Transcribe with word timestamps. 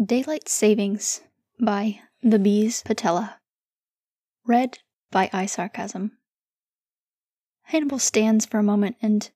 Daylight 0.00 0.48
Savings 0.48 1.22
by 1.58 1.98
The 2.22 2.38
Bees 2.38 2.84
Patella. 2.84 3.40
Read 4.46 4.78
by 5.10 5.26
iSarcasm. 5.32 6.12
Hannibal 7.62 7.98
stands 7.98 8.46
for 8.46 8.60
a 8.60 8.62
moment 8.62 8.94
and, 9.02 9.28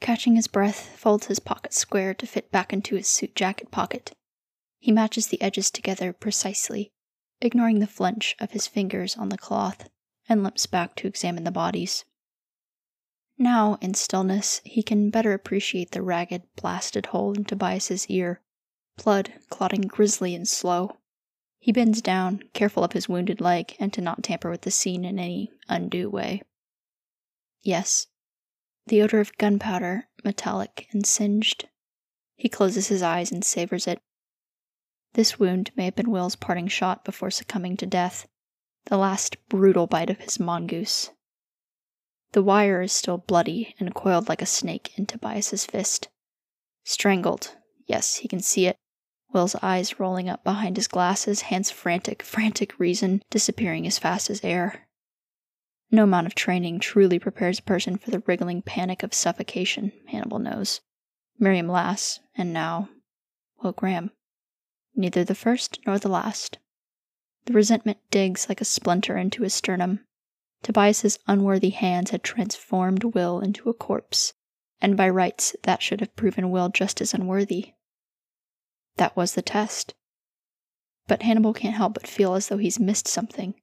catching 0.00 0.36
his 0.36 0.46
breath, 0.46 0.96
folds 0.96 1.26
his 1.26 1.40
pocket 1.40 1.74
square 1.74 2.14
to 2.14 2.26
fit 2.26 2.52
back 2.52 2.72
into 2.72 2.94
his 2.94 3.08
suit 3.08 3.34
jacket 3.34 3.72
pocket. 3.72 4.12
He 4.78 4.92
matches 4.92 5.26
the 5.26 5.42
edges 5.42 5.72
together 5.72 6.12
precisely, 6.12 6.92
ignoring 7.40 7.80
the 7.80 7.88
flinch 7.88 8.36
of 8.38 8.52
his 8.52 8.68
fingers 8.68 9.16
on 9.16 9.30
the 9.30 9.36
cloth, 9.36 9.88
and 10.28 10.44
limps 10.44 10.66
back 10.66 10.94
to 10.96 11.08
examine 11.08 11.42
the 11.42 11.50
bodies. 11.50 12.04
Now, 13.38 13.76
in 13.80 13.94
stillness, 13.94 14.60
he 14.62 14.84
can 14.84 15.10
better 15.10 15.32
appreciate 15.32 15.90
the 15.90 16.00
ragged, 16.00 16.44
blasted 16.54 17.06
hole 17.06 17.32
in 17.32 17.44
Tobias's 17.44 18.06
ear 18.06 18.40
blood 19.02 19.32
clotting 19.50 19.82
grisly 19.82 20.34
and 20.34 20.48
slow. 20.48 20.96
He 21.58 21.72
bends 21.72 22.00
down, 22.00 22.42
careful 22.52 22.84
of 22.84 22.92
his 22.92 23.08
wounded 23.08 23.40
leg 23.40 23.76
and 23.78 23.92
to 23.92 24.00
not 24.00 24.22
tamper 24.22 24.50
with 24.50 24.62
the 24.62 24.70
scene 24.70 25.04
in 25.04 25.18
any 25.18 25.50
undue 25.68 26.08
way. 26.08 26.42
Yes, 27.62 28.06
the 28.86 29.02
odor 29.02 29.20
of 29.20 29.36
gunpowder, 29.36 30.08
metallic 30.24 30.86
and 30.92 31.04
singed. 31.04 31.68
He 32.36 32.48
closes 32.48 32.88
his 32.88 33.02
eyes 33.02 33.32
and 33.32 33.44
savors 33.44 33.86
it. 33.86 34.00
This 35.14 35.38
wound 35.38 35.72
may 35.76 35.86
have 35.86 35.96
been 35.96 36.10
Will's 36.10 36.36
parting 36.36 36.68
shot 36.68 37.04
before 37.04 37.30
succumbing 37.30 37.76
to 37.78 37.86
death, 37.86 38.28
the 38.84 38.96
last 38.96 39.36
brutal 39.48 39.86
bite 39.86 40.10
of 40.10 40.20
his 40.20 40.38
mongoose. 40.38 41.10
The 42.32 42.42
wire 42.42 42.82
is 42.82 42.92
still 42.92 43.18
bloody 43.18 43.74
and 43.80 43.94
coiled 43.94 44.28
like 44.28 44.42
a 44.42 44.46
snake 44.46 44.92
in 44.96 45.06
Tobias's 45.06 45.64
fist. 45.64 46.08
Strangled, 46.84 47.56
yes, 47.86 48.16
he 48.16 48.28
can 48.28 48.40
see 48.40 48.66
it, 48.66 48.76
Will's 49.32 49.56
eyes 49.56 50.00
rolling 50.00 50.28
up 50.28 50.44
behind 50.44 50.76
his 50.76 50.88
glasses, 50.88 51.42
hands 51.42 51.70
frantic, 51.70 52.22
frantic 52.22 52.78
reason 52.78 53.22
disappearing 53.30 53.86
as 53.86 53.98
fast 53.98 54.30
as 54.30 54.44
air. 54.44 54.86
No 55.90 56.04
amount 56.04 56.26
of 56.26 56.34
training 56.34 56.80
truly 56.80 57.18
prepares 57.18 57.58
a 57.58 57.62
person 57.62 57.96
for 57.96 58.10
the 58.10 58.22
wriggling 58.26 58.62
panic 58.62 59.02
of 59.02 59.14
suffocation, 59.14 59.92
Hannibal 60.08 60.38
knows. 60.38 60.80
Miriam 61.38 61.68
Lass, 61.68 62.18
and 62.34 62.52
now, 62.52 62.88
Will 63.62 63.72
Graham. 63.72 64.10
Neither 64.94 65.22
the 65.22 65.34
first 65.34 65.78
nor 65.86 65.98
the 65.98 66.08
last. 66.08 66.58
The 67.44 67.52
resentment 67.52 67.98
digs 68.10 68.48
like 68.48 68.60
a 68.60 68.64
splinter 68.64 69.16
into 69.16 69.42
his 69.42 69.54
sternum. 69.54 70.00
Tobias's 70.62 71.18
unworthy 71.28 71.70
hands 71.70 72.10
had 72.10 72.24
transformed 72.24 73.04
Will 73.04 73.40
into 73.40 73.68
a 73.68 73.74
corpse, 73.74 74.32
and 74.80 74.96
by 74.96 75.08
rights 75.08 75.54
that 75.62 75.82
should 75.82 76.00
have 76.00 76.16
proven 76.16 76.50
Will 76.50 76.68
just 76.70 77.00
as 77.00 77.14
unworthy. 77.14 77.74
That 78.96 79.16
was 79.16 79.34
the 79.34 79.42
test. 79.42 79.94
But 81.06 81.22
Hannibal 81.22 81.52
can't 81.52 81.76
help 81.76 81.94
but 81.94 82.06
feel 82.06 82.34
as 82.34 82.48
though 82.48 82.58
he's 82.58 82.80
missed 82.80 83.06
something 83.08 83.54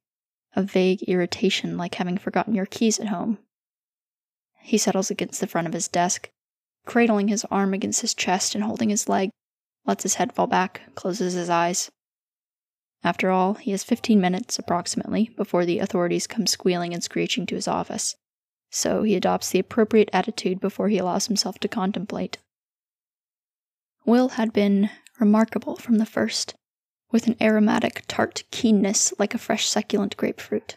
a 0.56 0.62
vague 0.62 1.02
irritation 1.04 1.76
like 1.76 1.96
having 1.96 2.16
forgotten 2.16 2.54
your 2.54 2.66
keys 2.66 3.00
at 3.00 3.08
home. 3.08 3.38
He 4.60 4.78
settles 4.78 5.10
against 5.10 5.40
the 5.40 5.46
front 5.46 5.66
of 5.66 5.72
his 5.72 5.88
desk, 5.88 6.30
cradling 6.86 7.28
his 7.28 7.44
arm 7.46 7.74
against 7.74 8.02
his 8.02 8.14
chest 8.14 8.54
and 8.54 8.62
holding 8.62 8.88
his 8.88 9.08
leg, 9.08 9.30
lets 9.84 10.04
his 10.04 10.14
head 10.14 10.32
fall 10.32 10.46
back, 10.46 10.82
closes 10.94 11.34
his 11.34 11.50
eyes. 11.50 11.90
After 13.02 13.30
all, 13.30 13.54
he 13.54 13.72
has 13.72 13.84
15 13.84 14.20
minutes, 14.20 14.58
approximately, 14.58 15.30
before 15.36 15.66
the 15.66 15.80
authorities 15.80 16.26
come 16.26 16.46
squealing 16.46 16.94
and 16.94 17.02
screeching 17.02 17.44
to 17.46 17.54
his 17.54 17.68
office, 17.68 18.16
so 18.70 19.02
he 19.02 19.14
adopts 19.14 19.50
the 19.50 19.58
appropriate 19.58 20.08
attitude 20.12 20.60
before 20.60 20.88
he 20.88 20.98
allows 20.98 21.26
himself 21.26 21.58
to 21.58 21.68
contemplate. 21.68 22.38
Will 24.06 24.30
had 24.30 24.52
been 24.52 24.90
remarkable 25.20 25.76
from 25.76 25.98
the 25.98 26.06
first, 26.06 26.54
with 27.10 27.26
an 27.26 27.36
aromatic, 27.40 28.02
tart 28.08 28.42
keenness 28.50 29.12
like 29.18 29.34
a 29.34 29.38
fresh 29.38 29.66
succulent 29.66 30.16
grapefruit. 30.16 30.76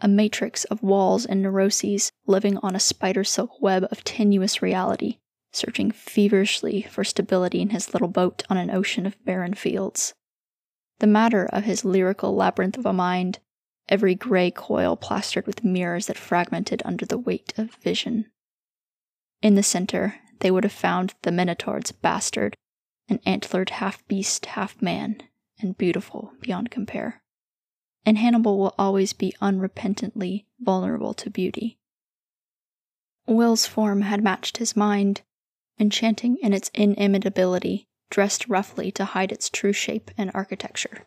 A 0.00 0.08
matrix 0.08 0.64
of 0.64 0.82
walls 0.82 1.24
and 1.24 1.42
neuroses 1.42 2.10
living 2.26 2.58
on 2.58 2.76
a 2.76 2.80
spider 2.80 3.24
silk 3.24 3.60
web 3.60 3.86
of 3.90 4.04
tenuous 4.04 4.60
reality, 4.60 5.18
searching 5.52 5.90
feverishly 5.90 6.82
for 6.82 7.04
stability 7.04 7.60
in 7.60 7.70
his 7.70 7.92
little 7.92 8.08
boat 8.08 8.42
on 8.50 8.56
an 8.56 8.70
ocean 8.70 9.06
of 9.06 9.22
barren 9.24 9.54
fields. 9.54 10.14
The 10.98 11.06
matter 11.06 11.46
of 11.46 11.64
his 11.64 11.84
lyrical 11.84 12.34
labyrinth 12.34 12.78
of 12.78 12.86
a 12.86 12.92
mind, 12.92 13.38
every 13.88 14.14
gray 14.14 14.50
coil 14.50 14.96
plastered 14.96 15.46
with 15.46 15.64
mirrors 15.64 16.06
that 16.06 16.18
fragmented 16.18 16.82
under 16.84 17.06
the 17.06 17.18
weight 17.18 17.52
of 17.56 17.74
vision. 17.76 18.26
In 19.42 19.54
the 19.54 19.62
center, 19.62 20.16
they 20.40 20.50
would 20.50 20.64
have 20.64 20.72
found 20.72 21.14
the 21.22 21.32
Minotaur's 21.32 21.92
bastard, 21.92 22.54
an 23.08 23.20
antlered 23.24 23.70
half 23.70 24.06
beast, 24.08 24.46
half 24.46 24.80
man, 24.82 25.22
and 25.60 25.78
beautiful 25.78 26.32
beyond 26.40 26.70
compare. 26.70 27.22
And 28.04 28.18
Hannibal 28.18 28.58
will 28.58 28.74
always 28.78 29.12
be 29.12 29.34
unrepentantly 29.40 30.44
vulnerable 30.60 31.14
to 31.14 31.30
beauty. 31.30 31.78
Will's 33.26 33.66
form 33.66 34.02
had 34.02 34.22
matched 34.22 34.58
his 34.58 34.76
mind, 34.76 35.22
enchanting 35.78 36.36
in 36.38 36.52
its 36.52 36.70
inimitability, 36.74 37.88
dressed 38.10 38.48
roughly 38.48 38.92
to 38.92 39.04
hide 39.04 39.32
its 39.32 39.50
true 39.50 39.72
shape 39.72 40.10
and 40.16 40.30
architecture, 40.32 41.06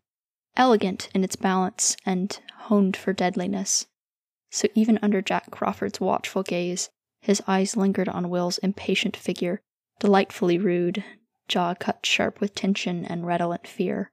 elegant 0.57 1.09
in 1.13 1.23
its 1.23 1.37
balance, 1.37 1.95
and 2.05 2.39
honed 2.55 2.97
for 2.97 3.13
deadliness. 3.13 3.87
So 4.51 4.67
even 4.75 4.99
under 5.01 5.21
Jack 5.21 5.51
Crawford's 5.51 6.01
watchful 6.01 6.43
gaze, 6.43 6.89
his 7.21 7.41
eyes 7.47 7.77
lingered 7.77 8.09
on 8.09 8.29
Will's 8.29 8.57
impatient 8.59 9.15
figure, 9.15 9.61
delightfully 9.99 10.57
rude, 10.57 11.03
jaw 11.49 11.73
cut 11.73 12.05
sharp 12.05 12.39
with 12.39 12.55
tension 12.55 13.03
and 13.05 13.27
redolent 13.27 13.67
fear. 13.67 14.11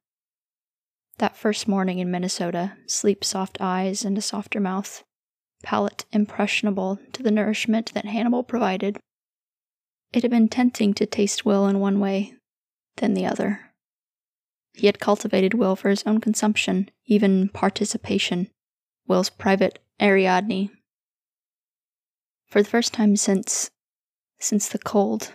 That 1.18 1.36
first 1.36 1.68
morning 1.68 1.98
in 2.00 2.10
Minnesota, 2.10 2.76
sleep 2.86 3.24
soft 3.24 3.58
eyes 3.60 4.04
and 4.04 4.18
a 4.18 4.22
softer 4.22 4.58
mouth, 4.58 5.04
palate 5.62 6.04
impressionable 6.12 6.98
to 7.12 7.22
the 7.22 7.30
nourishment 7.30 7.94
that 7.94 8.04
Hannibal 8.04 8.42
provided. 8.42 8.98
It 10.12 10.22
had 10.22 10.30
been 10.30 10.48
tempting 10.48 10.94
to 10.94 11.06
taste 11.06 11.44
Will 11.44 11.66
in 11.66 11.80
one 11.80 12.00
way, 12.00 12.34
then 12.96 13.14
the 13.14 13.26
other. 13.26 13.72
He 14.74 14.86
had 14.86 15.00
cultivated 15.00 15.54
Will 15.54 15.76
for 15.76 15.88
his 15.88 16.02
own 16.04 16.20
consumption, 16.20 16.90
even 17.06 17.48
participation, 17.48 18.50
Will's 19.06 19.30
private 19.30 19.78
Ariadne. 20.00 20.70
For 22.48 22.62
the 22.62 22.68
first 22.68 22.92
time 22.92 23.16
since. 23.16 23.70
since 24.38 24.68
the 24.68 24.78
cold, 24.78 25.32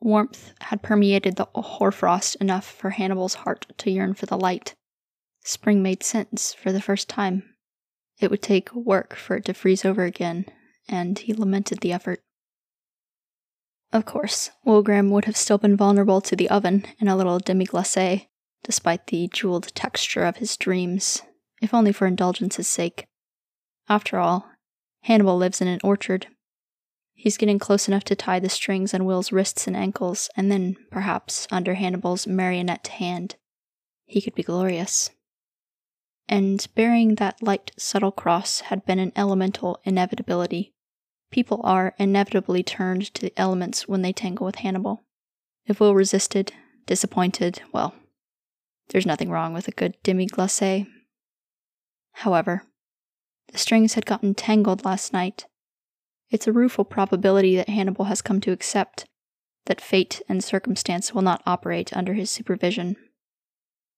Warmth 0.00 0.52
had 0.60 0.82
permeated 0.82 1.36
the 1.36 1.46
hoarfrost 1.54 2.36
enough 2.36 2.66
for 2.66 2.90
Hannibal's 2.90 3.34
heart 3.34 3.66
to 3.78 3.90
yearn 3.90 4.14
for 4.14 4.26
the 4.26 4.38
light. 4.38 4.74
Spring 5.44 5.82
made 5.82 6.02
sense 6.02 6.52
for 6.52 6.72
the 6.72 6.82
first 6.82 7.08
time. 7.08 7.54
It 8.18 8.30
would 8.30 8.42
take 8.42 8.74
work 8.74 9.14
for 9.14 9.36
it 9.36 9.44
to 9.46 9.54
freeze 9.54 9.84
over 9.84 10.04
again, 10.04 10.46
and 10.88 11.18
he 11.18 11.34
lamented 11.34 11.80
the 11.80 11.92
effort. 11.92 12.20
Of 13.92 14.04
course, 14.04 14.50
Will 14.64 14.82
Graham 14.82 15.10
would 15.10 15.26
have 15.26 15.36
still 15.36 15.58
been 15.58 15.76
vulnerable 15.76 16.20
to 16.22 16.36
the 16.36 16.50
oven 16.50 16.84
and 17.00 17.08
a 17.08 17.16
little 17.16 17.38
demi 17.38 17.64
glace, 17.64 18.26
despite 18.64 19.06
the 19.06 19.28
jeweled 19.32 19.74
texture 19.74 20.24
of 20.24 20.38
his 20.38 20.56
dreams, 20.56 21.22
if 21.62 21.72
only 21.72 21.92
for 21.92 22.06
indulgence's 22.06 22.68
sake. 22.68 23.06
After 23.88 24.18
all, 24.18 24.50
Hannibal 25.02 25.36
lives 25.36 25.60
in 25.60 25.68
an 25.68 25.80
orchard, 25.84 26.26
He's 27.18 27.38
getting 27.38 27.58
close 27.58 27.88
enough 27.88 28.04
to 28.04 28.14
tie 28.14 28.38
the 28.38 28.50
strings 28.50 28.92
on 28.92 29.06
Will's 29.06 29.32
wrists 29.32 29.66
and 29.66 29.74
ankles, 29.74 30.28
and 30.36 30.52
then, 30.52 30.76
perhaps, 30.90 31.48
under 31.50 31.74
Hannibal's 31.74 32.26
marionette 32.26 32.86
hand, 32.86 33.36
he 34.04 34.20
could 34.20 34.34
be 34.34 34.42
glorious. 34.42 35.10
And 36.28 36.66
bearing 36.74 37.14
that 37.14 37.42
light, 37.42 37.72
subtle 37.78 38.12
cross 38.12 38.60
had 38.60 38.84
been 38.84 38.98
an 38.98 39.12
elemental 39.16 39.80
inevitability. 39.84 40.74
People 41.30 41.60
are 41.64 41.94
inevitably 41.98 42.62
turned 42.62 43.12
to 43.14 43.22
the 43.22 43.32
elements 43.36 43.88
when 43.88 44.02
they 44.02 44.12
tangle 44.12 44.44
with 44.44 44.56
Hannibal. 44.56 45.02
If 45.64 45.80
Will 45.80 45.94
resisted, 45.94 46.52
disappointed, 46.84 47.62
well, 47.72 47.94
there's 48.90 49.06
nothing 49.06 49.30
wrong 49.30 49.54
with 49.54 49.66
a 49.68 49.72
good 49.72 49.96
demi 50.02 50.26
glace. 50.26 50.86
However, 52.12 52.62
the 53.50 53.58
strings 53.58 53.94
had 53.94 54.06
gotten 54.06 54.34
tangled 54.34 54.84
last 54.84 55.12
night, 55.12 55.46
it's 56.30 56.46
a 56.46 56.52
rueful 56.52 56.84
probability 56.84 57.56
that 57.56 57.68
Hannibal 57.68 58.06
has 58.06 58.22
come 58.22 58.40
to 58.40 58.52
accept 58.52 59.06
that 59.66 59.80
fate 59.80 60.22
and 60.28 60.42
circumstance 60.42 61.12
will 61.12 61.22
not 61.22 61.42
operate 61.46 61.96
under 61.96 62.14
his 62.14 62.30
supervision. 62.30 62.96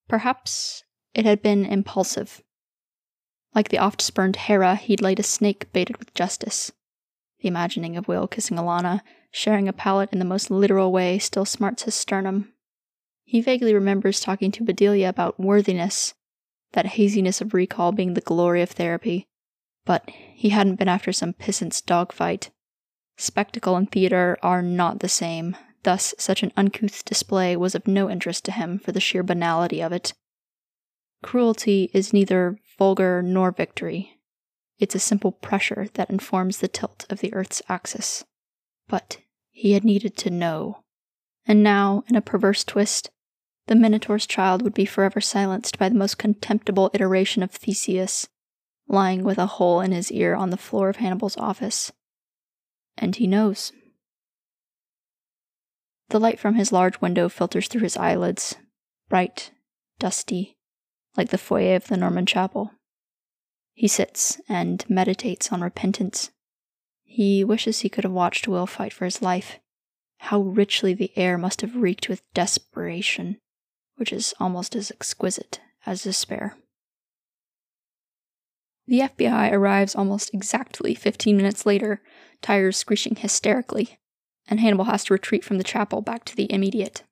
Perhaps 0.08 0.82
it 1.14 1.24
had 1.24 1.42
been 1.42 1.64
impulsive. 1.64 2.42
Like 3.54 3.68
the 3.68 3.78
oft 3.78 4.02
spurned 4.02 4.36
Hera, 4.36 4.76
he'd 4.76 5.02
laid 5.02 5.20
a 5.20 5.22
snake 5.22 5.72
baited 5.72 5.98
with 5.98 6.14
justice. 6.14 6.72
The 7.40 7.48
imagining 7.48 7.96
of 7.96 8.08
Will 8.08 8.26
kissing 8.26 8.56
Alana, 8.56 9.00
sharing 9.30 9.68
a 9.68 9.72
palate 9.72 10.12
in 10.12 10.18
the 10.18 10.24
most 10.24 10.50
literal 10.50 10.90
way, 10.90 11.18
still 11.18 11.44
smarts 11.44 11.84
his 11.84 11.94
sternum. 11.94 12.52
He 13.24 13.40
vaguely 13.40 13.74
remembers 13.74 14.20
talking 14.20 14.50
to 14.52 14.64
Bedelia 14.64 15.08
about 15.08 15.38
worthiness, 15.38 16.14
that 16.72 16.86
haziness 16.86 17.40
of 17.40 17.54
recall 17.54 17.92
being 17.92 18.14
the 18.14 18.20
glory 18.20 18.62
of 18.62 18.70
therapy, 18.70 19.27
but 19.88 20.10
he 20.34 20.50
hadn't 20.50 20.76
been 20.76 20.86
after 20.86 21.14
some 21.14 21.32
pissant's 21.32 21.80
dogfight. 21.80 22.50
Spectacle 23.16 23.74
and 23.74 23.90
theater 23.90 24.36
are 24.42 24.60
not 24.60 25.00
the 25.00 25.08
same, 25.08 25.56
thus, 25.82 26.14
such 26.18 26.42
an 26.42 26.52
uncouth 26.58 27.06
display 27.06 27.56
was 27.56 27.74
of 27.74 27.88
no 27.88 28.10
interest 28.10 28.44
to 28.44 28.52
him 28.52 28.78
for 28.78 28.92
the 28.92 29.00
sheer 29.00 29.22
banality 29.22 29.82
of 29.82 29.90
it. 29.90 30.12
Cruelty 31.22 31.90
is 31.94 32.12
neither 32.12 32.58
vulgar 32.78 33.22
nor 33.22 33.50
victory. 33.50 34.20
It's 34.78 34.94
a 34.94 34.98
simple 35.00 35.32
pressure 35.32 35.88
that 35.94 36.10
informs 36.10 36.58
the 36.58 36.68
tilt 36.68 37.06
of 37.08 37.20
the 37.20 37.32
Earth's 37.32 37.62
axis. 37.66 38.26
But 38.88 39.16
he 39.48 39.72
had 39.72 39.84
needed 39.84 40.18
to 40.18 40.30
know. 40.30 40.82
And 41.46 41.62
now, 41.62 42.04
in 42.08 42.14
a 42.14 42.20
perverse 42.20 42.62
twist, 42.62 43.08
the 43.68 43.74
Minotaur's 43.74 44.26
child 44.26 44.60
would 44.60 44.74
be 44.74 44.84
forever 44.84 45.22
silenced 45.22 45.78
by 45.78 45.88
the 45.88 45.94
most 45.94 46.18
contemptible 46.18 46.90
iteration 46.92 47.42
of 47.42 47.52
Theseus, 47.52 48.28
lying 48.88 49.22
with 49.22 49.38
a 49.38 49.46
hole 49.46 49.80
in 49.80 49.92
his 49.92 50.10
ear 50.10 50.34
on 50.34 50.50
the 50.50 50.56
floor 50.56 50.88
of 50.88 50.96
Hannibal's 50.96 51.36
office. 51.36 51.92
And 52.96 53.14
he 53.14 53.26
knows. 53.26 53.72
The 56.08 56.18
light 56.18 56.40
from 56.40 56.54
his 56.54 56.72
large 56.72 57.00
window 57.00 57.28
filters 57.28 57.68
through 57.68 57.82
his 57.82 57.96
eyelids, 57.96 58.56
bright, 59.08 59.50
dusty, 59.98 60.56
like 61.16 61.28
the 61.28 61.38
foyer 61.38 61.76
of 61.76 61.88
the 61.88 61.98
Norman 61.98 62.24
chapel. 62.24 62.72
He 63.74 63.88
sits 63.88 64.40
and 64.48 64.84
meditates 64.88 65.52
on 65.52 65.60
repentance. 65.60 66.30
He 67.04 67.44
wishes 67.44 67.80
he 67.80 67.88
could 67.88 68.04
have 68.04 68.12
watched 68.12 68.48
Will 68.48 68.66
fight 68.66 68.92
for 68.92 69.04
his 69.04 69.22
life. 69.22 69.58
How 70.18 70.40
richly 70.40 70.94
the 70.94 71.12
air 71.14 71.38
must 71.38 71.60
have 71.60 71.76
reeked 71.76 72.08
with 72.08 72.22
desperation, 72.34 73.38
which 73.96 74.12
is 74.12 74.34
almost 74.40 74.74
as 74.74 74.90
exquisite 74.90 75.60
as 75.86 76.02
despair. 76.02 76.56
The 78.88 79.00
FBI 79.00 79.52
arrives 79.52 79.94
almost 79.94 80.32
exactly 80.32 80.94
15 80.94 81.36
minutes 81.36 81.66
later, 81.66 82.00
tires 82.40 82.78
screeching 82.78 83.16
hysterically, 83.16 83.98
and 84.48 84.60
Hannibal 84.60 84.86
has 84.86 85.04
to 85.04 85.12
retreat 85.12 85.44
from 85.44 85.58
the 85.58 85.64
chapel 85.64 86.00
back 86.00 86.24
to 86.24 86.34
the 86.34 86.50
immediate. 86.50 87.02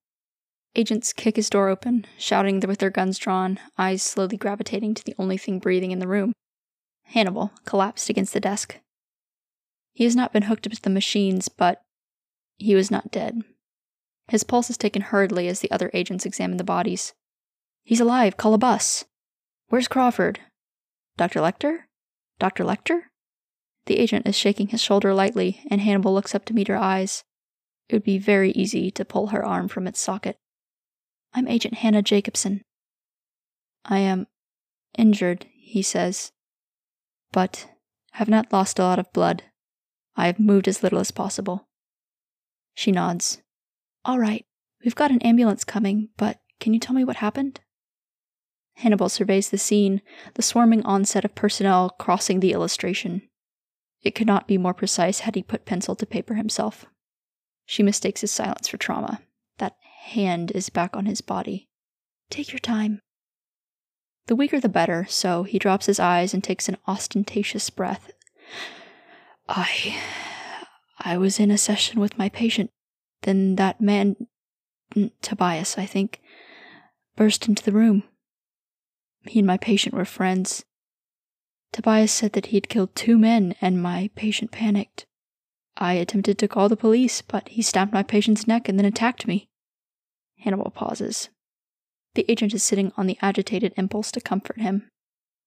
Agents 0.74 1.12
kick 1.12 1.36
his 1.36 1.50
door 1.50 1.68
open, 1.68 2.06
shouting 2.16 2.60
with 2.60 2.78
their 2.78 2.88
guns 2.88 3.18
drawn, 3.18 3.60
eyes 3.76 4.02
slowly 4.02 4.38
gravitating 4.38 4.94
to 4.94 5.04
the 5.04 5.14
only 5.18 5.36
thing 5.36 5.58
breathing 5.58 5.90
in 5.90 5.98
the 5.98 6.08
room. 6.08 6.32
Hannibal 7.04 7.52
collapsed 7.66 8.08
against 8.08 8.32
the 8.32 8.40
desk. 8.40 8.78
He 9.92 10.04
has 10.04 10.16
not 10.16 10.32
been 10.32 10.44
hooked 10.44 10.66
up 10.66 10.72
to 10.72 10.80
the 10.80 10.88
machines, 10.88 11.48
but 11.50 11.82
he 12.56 12.74
was 12.74 12.90
not 12.90 13.10
dead. 13.10 13.42
His 14.28 14.44
pulse 14.44 14.70
is 14.70 14.78
taken 14.78 15.02
hurriedly 15.02 15.46
as 15.46 15.60
the 15.60 15.70
other 15.70 15.90
agents 15.92 16.24
examine 16.24 16.56
the 16.56 16.64
bodies. 16.64 17.12
He's 17.84 18.00
alive, 18.00 18.38
call 18.38 18.54
a 18.54 18.58
bus. 18.58 19.04
Where's 19.68 19.88
Crawford? 19.88 20.40
Dr. 21.16 21.40
Lecter? 21.40 21.84
Dr. 22.38 22.64
Lecter? 22.64 23.02
The 23.86 23.98
agent 23.98 24.26
is 24.26 24.36
shaking 24.36 24.68
his 24.68 24.82
shoulder 24.82 25.14
lightly, 25.14 25.62
and 25.70 25.80
Hannibal 25.80 26.12
looks 26.12 26.34
up 26.34 26.44
to 26.46 26.54
meet 26.54 26.68
her 26.68 26.76
eyes. 26.76 27.24
It 27.88 27.94
would 27.94 28.04
be 28.04 28.18
very 28.18 28.50
easy 28.52 28.90
to 28.90 29.04
pull 29.04 29.28
her 29.28 29.44
arm 29.44 29.68
from 29.68 29.86
its 29.86 30.00
socket. 30.00 30.36
I'm 31.32 31.48
Agent 31.48 31.74
Hannah 31.74 32.02
Jacobson. 32.02 32.62
I 33.84 33.98
am 33.98 34.26
injured, 34.98 35.46
he 35.54 35.82
says, 35.82 36.32
but 37.32 37.68
have 38.12 38.28
not 38.28 38.52
lost 38.52 38.78
a 38.78 38.82
lot 38.82 38.98
of 38.98 39.12
blood. 39.12 39.44
I 40.16 40.26
have 40.26 40.40
moved 40.40 40.66
as 40.66 40.82
little 40.82 40.98
as 40.98 41.10
possible. 41.10 41.68
She 42.74 42.90
nods. 42.90 43.42
All 44.04 44.18
right, 44.18 44.44
we've 44.84 44.94
got 44.94 45.10
an 45.10 45.22
ambulance 45.22 45.64
coming, 45.64 46.08
but 46.16 46.40
can 46.60 46.74
you 46.74 46.80
tell 46.80 46.94
me 46.94 47.04
what 47.04 47.16
happened? 47.16 47.60
Hannibal 48.76 49.08
surveys 49.08 49.48
the 49.50 49.58
scene, 49.58 50.02
the 50.34 50.42
swarming 50.42 50.82
onset 50.84 51.24
of 51.24 51.34
personnel 51.34 51.90
crossing 51.98 52.40
the 52.40 52.52
illustration. 52.52 53.22
It 54.02 54.14
could 54.14 54.26
not 54.26 54.46
be 54.46 54.58
more 54.58 54.74
precise 54.74 55.20
had 55.20 55.34
he 55.34 55.42
put 55.42 55.64
pencil 55.64 55.96
to 55.96 56.06
paper 56.06 56.34
himself. 56.34 56.84
She 57.64 57.82
mistakes 57.82 58.20
his 58.20 58.30
silence 58.30 58.68
for 58.68 58.76
trauma. 58.76 59.22
That 59.58 59.76
hand 60.04 60.52
is 60.52 60.68
back 60.68 60.94
on 60.94 61.06
his 61.06 61.22
body. 61.22 61.68
Take 62.28 62.52
your 62.52 62.58
time. 62.58 63.00
The 64.26 64.36
weaker 64.36 64.60
the 64.60 64.68
better, 64.68 65.06
so 65.08 65.44
he 65.44 65.58
drops 65.58 65.86
his 65.86 65.98
eyes 65.98 66.34
and 66.34 66.44
takes 66.44 66.68
an 66.68 66.76
ostentatious 66.86 67.70
breath. 67.70 68.10
I. 69.48 70.00
I 70.98 71.16
was 71.16 71.40
in 71.40 71.50
a 71.50 71.58
session 71.58 71.98
with 71.98 72.18
my 72.18 72.28
patient. 72.28 72.70
Then 73.22 73.56
that 73.56 73.80
man. 73.80 74.16
Tobias, 75.22 75.78
I 75.78 75.86
think, 75.86 76.20
burst 77.16 77.48
into 77.48 77.62
the 77.62 77.72
room. 77.72 78.04
He 79.28 79.40
and 79.40 79.46
my 79.46 79.56
patient 79.56 79.94
were 79.94 80.04
friends. 80.04 80.64
Tobias 81.72 82.12
said 82.12 82.32
that 82.32 82.46
he 82.46 82.56
had 82.56 82.68
killed 82.68 82.94
two 82.94 83.18
men, 83.18 83.54
and 83.60 83.82
my 83.82 84.10
patient 84.14 84.50
panicked. 84.50 85.06
I 85.76 85.94
attempted 85.94 86.38
to 86.38 86.48
call 86.48 86.68
the 86.68 86.76
police, 86.76 87.20
but 87.22 87.48
he 87.48 87.62
stamped 87.62 87.92
my 87.92 88.02
patient's 88.02 88.46
neck 88.46 88.68
and 88.68 88.78
then 88.78 88.86
attacked 88.86 89.26
me. 89.26 89.48
Hannibal 90.38 90.70
pauses. 90.70 91.28
The 92.14 92.24
agent 92.30 92.54
is 92.54 92.62
sitting 92.62 92.92
on 92.96 93.06
the 93.06 93.18
agitated 93.20 93.74
impulse 93.76 94.10
to 94.12 94.20
comfort 94.20 94.58
him. 94.58 94.88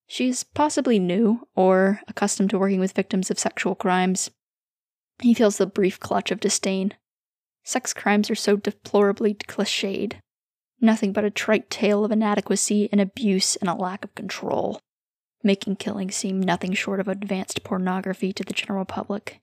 She 0.05 0.27
is 0.27 0.43
possibly 0.43 0.99
new 0.99 1.47
or 1.55 2.01
accustomed 2.07 2.51
to 2.51 2.59
working 2.59 2.79
with 2.79 2.91
victims 2.93 3.31
of 3.31 3.39
sexual 3.39 3.75
crimes. 3.75 4.29
He 5.21 5.33
feels 5.33 5.57
the 5.57 5.65
brief 5.65 5.99
clutch 5.99 6.31
of 6.31 6.39
disdain. 6.39 6.93
Sex 7.63 7.93
crimes 7.93 8.29
are 8.29 8.35
so 8.35 8.55
deplorably 8.55 9.33
cliched. 9.33 10.13
Nothing 10.81 11.13
but 11.13 11.25
a 11.25 11.29
trite 11.29 11.69
tale 11.69 12.05
of 12.05 12.11
inadequacy 12.11 12.89
and 12.91 13.01
abuse 13.01 13.55
and 13.57 13.69
a 13.69 13.73
lack 13.73 14.03
of 14.03 14.15
control 14.15 14.79
making 15.43 15.77
killing 15.77 16.11
seem 16.11 16.41
nothing 16.41 16.73
short 16.73 16.99
of 16.99 17.07
advanced 17.07 17.63
pornography 17.63 18.33
to 18.33 18.43
the 18.43 18.53
general 18.53 18.85
public. 18.85 19.39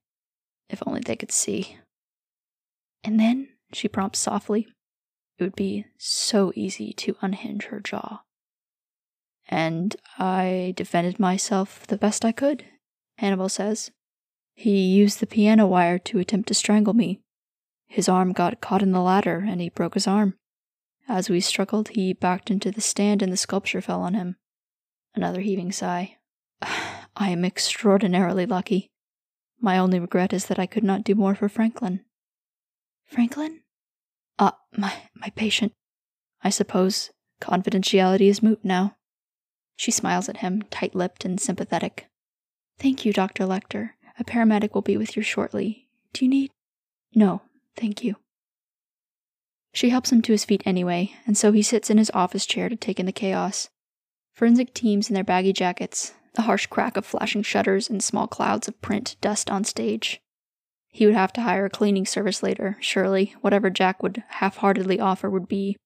If 0.69 0.83
only 0.87 1.01
they 1.01 1.17
could 1.17 1.33
see. 1.33 1.79
And 3.05 3.21
then, 3.21 3.49
she 3.73 3.89
prompts 3.89 4.19
softly, 4.19 4.67
it 5.39 5.45
would 5.45 5.57
be 5.57 5.87
so 5.99 6.53
easy 6.55 6.93
to 6.95 7.17
unhinge 7.21 7.67
her 7.67 7.81
jaw. 7.81 8.23
And 9.49 9.95
I 10.19 10.75
defended 10.77 11.21
myself 11.21 11.87
the 11.87 11.99
best 11.99 12.25
I 12.25 12.33
could, 12.33 12.65
Hannibal 13.19 13.49
says. 13.49 13.93
He 14.55 14.81
used 14.81 15.21
the 15.21 15.27
piano 15.27 15.67
wire 15.67 15.99
to 16.01 16.19
attempt 16.19 16.49
to 16.49 16.55
strangle 16.55 16.95
me. 16.95 17.21
His 17.87 18.09
arm 18.09 18.33
got 18.33 18.61
caught 18.61 18.83
in 18.83 18.91
the 18.91 19.01
ladder 19.01 19.45
and 19.47 19.61
he 19.61 19.69
broke 19.69 19.95
his 19.95 20.09
arm. 20.09 20.35
As 21.09 21.31
we 21.31 21.41
struggled, 21.41 21.91
he 21.91 22.13
backed 22.13 22.51
into 22.51 22.71
the 22.71 22.81
stand 22.81 23.23
and 23.23 23.33
the 23.33 23.37
sculpture 23.37 23.81
fell 23.81 24.03
on 24.03 24.15
him. 24.15 24.37
Another 25.15 25.41
heaving 25.41 25.73
sigh. 25.73 26.17
I 26.63 27.31
am 27.31 27.45
extraordinarily 27.45 28.47
lucky. 28.47 28.91
My 29.61 29.79
only 29.79 29.99
regret 29.99 30.33
is 30.33 30.47
that 30.47 30.59
I 30.59 30.67
could 30.67 30.85
not 30.85 31.05
do 31.05 31.15
more 31.15 31.35
for 31.35 31.49
Franklin. 31.49 32.05
Franklin? 33.07 33.61
Ah, 34.39 34.49
uh, 34.49 34.53
my 34.77 34.93
my 35.15 35.31
patient. 35.31 35.73
I 36.43 36.51
suppose 36.51 37.11
confidentiality 37.41 38.29
is 38.29 38.43
moot 38.43 38.61
now. 38.63 38.97
She 39.77 39.91
smiles 39.91 40.29
at 40.29 40.39
him, 40.39 40.63
tight 40.71 40.95
lipped 40.95 41.25
and 41.25 41.41
sympathetic. 41.41 42.09
Thank 42.79 43.05
you, 43.05 43.13
Dr. 43.13 43.45
Lecter. 43.45 43.91
A 44.19 44.25
paramedic 44.25 44.75
will 44.75 44.83
be 44.83 44.97
with 44.97 45.17
you 45.17 45.23
shortly. 45.23 45.89
Do 46.13 46.25
you 46.25 46.31
need? 46.31 46.51
No, 47.15 47.43
thank 47.77 48.03
you. 48.03 48.17
She 49.77 49.91
helps 49.91 50.11
him 50.11 50.23
to 50.23 50.33
his 50.33 50.47
feet 50.47 50.63
anyway, 50.65 51.13
and 51.27 51.37
so 51.37 51.53
he 51.53 51.61
sits 51.61 51.91
in 51.91 51.99
his 51.99 52.11
office 52.15 52.47
chair 52.47 52.71
to 52.71 52.77
take 52.77 52.99
in 52.99 53.05
the 53.05 53.13
chaos. 53.13 53.69
Forensic 54.33 54.73
teams 54.73 55.11
in 55.11 55.15
their 55.15 55.23
baggy 55.23 55.53
jackets, 55.53 56.15
the 56.33 56.43
harsh 56.43 56.65
crack 56.65 56.97
of 56.97 57.05
flashing 57.05 57.43
shutters, 57.43 57.91
and 57.91 58.03
small 58.03 58.27
clouds 58.27 58.69
of 58.69 58.81
print 58.81 59.17
dust 59.21 59.51
on 59.51 59.65
stage. 59.65 60.19
He 60.89 61.05
would 61.05 61.15
have 61.15 61.31
to 61.35 61.43
hire 61.43 61.67
a 61.67 61.71
cleaning 61.71 62.07
service 62.07 62.43
later, 62.43 62.79
surely. 62.81 63.35
Whatever 63.43 63.69
Jack 63.69 64.03
would 64.03 64.25
half 64.29 64.57
heartedly 64.57 64.99
offer 64.99 65.29
would 65.29 65.47
be 65.47 65.77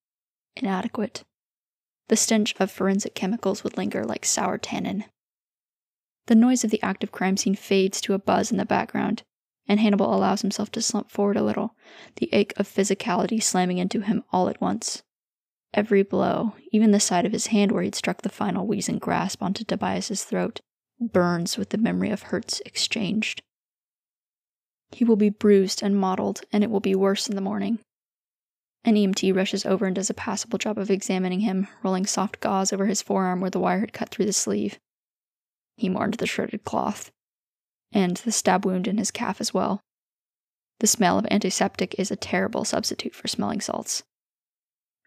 inadequate. 0.54 1.24
The 2.08 2.16
stench 2.16 2.54
of 2.60 2.70
forensic 2.70 3.16
chemicals 3.16 3.64
would 3.64 3.76
linger 3.76 4.04
like 4.04 4.24
sour 4.24 4.56
tannin. 4.56 5.04
The 6.28 6.36
noise 6.36 6.62
of 6.62 6.70
the 6.70 6.80
active 6.80 7.10
crime 7.10 7.36
scene 7.36 7.56
fades 7.56 8.00
to 8.02 8.14
a 8.14 8.20
buzz 8.20 8.52
in 8.52 8.56
the 8.56 8.64
background, 8.64 9.24
and 9.70 9.78
Hannibal 9.78 10.12
allows 10.12 10.42
himself 10.42 10.72
to 10.72 10.82
slump 10.82 11.12
forward 11.12 11.36
a 11.36 11.44
little, 11.44 11.76
the 12.16 12.28
ache 12.32 12.52
of 12.56 12.66
physicality 12.66 13.40
slamming 13.40 13.78
into 13.78 14.00
him 14.00 14.24
all 14.32 14.48
at 14.48 14.60
once. 14.60 15.04
Every 15.72 16.02
blow, 16.02 16.56
even 16.72 16.90
the 16.90 16.98
side 16.98 17.24
of 17.24 17.30
his 17.30 17.46
hand 17.46 17.70
where 17.70 17.84
he'd 17.84 17.94
struck 17.94 18.22
the 18.22 18.30
final 18.30 18.66
wheezing 18.66 18.98
grasp 18.98 19.40
onto 19.40 19.62
Tobias's 19.62 20.24
throat, 20.24 20.58
burns 21.00 21.56
with 21.56 21.70
the 21.70 21.78
memory 21.78 22.10
of 22.10 22.22
hurts 22.22 22.60
exchanged. 22.66 23.42
He 24.90 25.04
will 25.04 25.14
be 25.14 25.30
bruised 25.30 25.84
and 25.84 25.96
mottled, 25.96 26.40
and 26.52 26.64
it 26.64 26.70
will 26.70 26.80
be 26.80 26.96
worse 26.96 27.28
in 27.28 27.36
the 27.36 27.40
morning. 27.40 27.78
An 28.82 28.96
EMT 28.96 29.36
rushes 29.36 29.64
over 29.64 29.86
and 29.86 29.94
does 29.94 30.10
a 30.10 30.14
passable 30.14 30.58
job 30.58 30.78
of 30.78 30.90
examining 30.90 31.40
him, 31.40 31.68
rolling 31.84 32.06
soft 32.06 32.40
gauze 32.40 32.72
over 32.72 32.86
his 32.86 33.02
forearm 33.02 33.40
where 33.40 33.50
the 33.50 33.60
wire 33.60 33.78
had 33.78 33.92
cut 33.92 34.08
through 34.08 34.26
the 34.26 34.32
sleeve. 34.32 34.80
He 35.76 35.88
mourned 35.88 36.14
the 36.14 36.26
shredded 36.26 36.64
cloth, 36.64 37.12
and 37.92 38.16
the 38.18 38.32
stab 38.32 38.64
wound 38.64 38.86
in 38.86 38.98
his 38.98 39.10
calf 39.10 39.40
as 39.40 39.52
well. 39.52 39.80
The 40.80 40.86
smell 40.86 41.18
of 41.18 41.26
antiseptic 41.30 41.94
is 41.98 42.10
a 42.10 42.16
terrible 42.16 42.64
substitute 42.64 43.14
for 43.14 43.28
smelling 43.28 43.60
salts. 43.60 44.02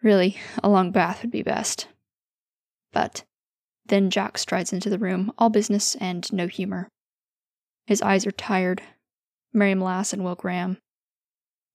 Really, 0.02 0.38
a 0.63 0.70
long 0.70 0.92
bath 0.92 1.22
would 1.22 1.32
be 1.32 1.44
best. 1.44 1.88
But 2.92 3.24
then 3.86 4.10
Jack 4.10 4.38
strides 4.38 4.72
into 4.72 4.90
the 4.90 5.00
room, 5.00 5.32
all 5.38 5.50
business 5.50 5.96
and 5.96 6.32
no 6.32 6.48
humor. 6.48 6.90
His 7.86 8.02
eyes 8.02 8.25
are 8.28 8.32
tired. 8.32 8.82
Miriam 9.52 9.82
Lass 9.82 10.13
and 10.13 10.24
Will 10.24 10.36
Graham. 10.36 10.78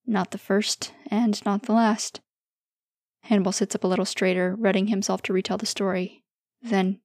Not 0.05 0.31
the 0.31 0.37
first, 0.37 0.93
and 1.07 1.43
not 1.45 1.63
the 1.63 1.73
last. 1.73 2.19
Hannibal 3.23 3.51
sits 3.51 3.75
up 3.75 3.83
a 3.83 3.87
little 3.87 4.05
straighter, 4.05 4.55
readying 4.57 4.87
himself 4.87 5.21
to 5.23 5.33
retell 5.33 5.57
the 5.57 5.65
story. 5.65 6.23
Then, 6.61 6.99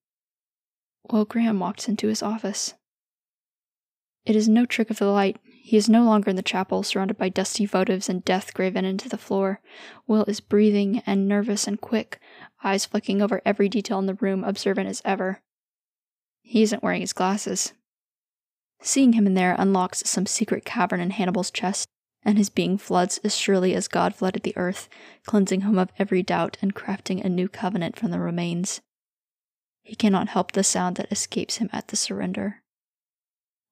Will 1.11 1.25
Graham 1.25 1.59
walks 1.59 1.89
into 1.89 2.09
his 2.09 2.23
office. 2.23 2.75
It 4.27 4.37
is 4.37 4.49
no 4.49 4.65
trick 4.65 4.91
of 4.91 4.99
the 4.99 5.07
light. 5.07 5.39
He 5.45 5.77
is 5.77 5.89
no 5.89 6.05
longer 6.05 6.31
in 6.31 6.37
the 6.37 6.43
chapel, 6.43 6.83
surrounded 6.83 7.19
by 7.19 7.29
dusty 7.29 7.67
votives 7.67 8.09
and 8.09 8.25
death 8.25 8.55
graven 8.55 8.85
into 8.85 9.09
the 9.09 9.19
floor. 9.19 9.61
Will 10.07 10.25
is 10.25 10.41
breathing 10.41 11.03
and 11.07 11.29
nervous 11.29 11.67
and 11.67 11.81
quick, 11.81 12.21
eyes 12.63 12.87
flicking 12.87 13.21
over 13.21 13.43
every 13.45 13.69
detail 13.69 13.99
in 13.99 14.07
the 14.07 14.15
room, 14.15 14.45
observant 14.45 14.89
as 14.89 15.03
ever. 15.05 15.43
He 16.41 16.63
isn't 16.63 16.83
wearing 16.83 17.01
his 17.01 17.13
glasses. 17.13 17.73
Seeing 18.81 19.15
him 19.15 19.27
in 19.27 19.35
there 19.35 19.57
unlocks 19.59 20.09
some 20.09 20.27
secret 20.27 20.65
cavern 20.65 21.01
in 21.01 21.11
Hannibal's 21.11 21.51
chest, 21.51 21.89
and 22.23 22.39
his 22.39 22.51
being 22.51 22.79
floods 22.79 23.19
as 23.25 23.37
surely 23.37 23.75
as 23.75 23.89
God 23.89 24.15
flooded 24.15 24.43
the 24.43 24.57
earth, 24.57 24.89
cleansing 25.25 25.63
him 25.63 25.79
of 25.79 25.93
every 25.99 26.23
doubt 26.23 26.57
and 26.63 26.75
crafting 26.75 27.23
a 27.23 27.29
new 27.29 27.49
covenant 27.49 27.97
from 27.97 28.11
the 28.11 28.19
remains. 28.19 28.81
He 29.83 29.95
cannot 29.95 30.29
help 30.29 30.53
the 30.53 30.65
sound 30.65 30.97
that 30.97 31.13
escapes 31.13 31.57
him 31.57 31.69
at 31.73 31.89
the 31.89 31.97
surrender. 31.97 32.63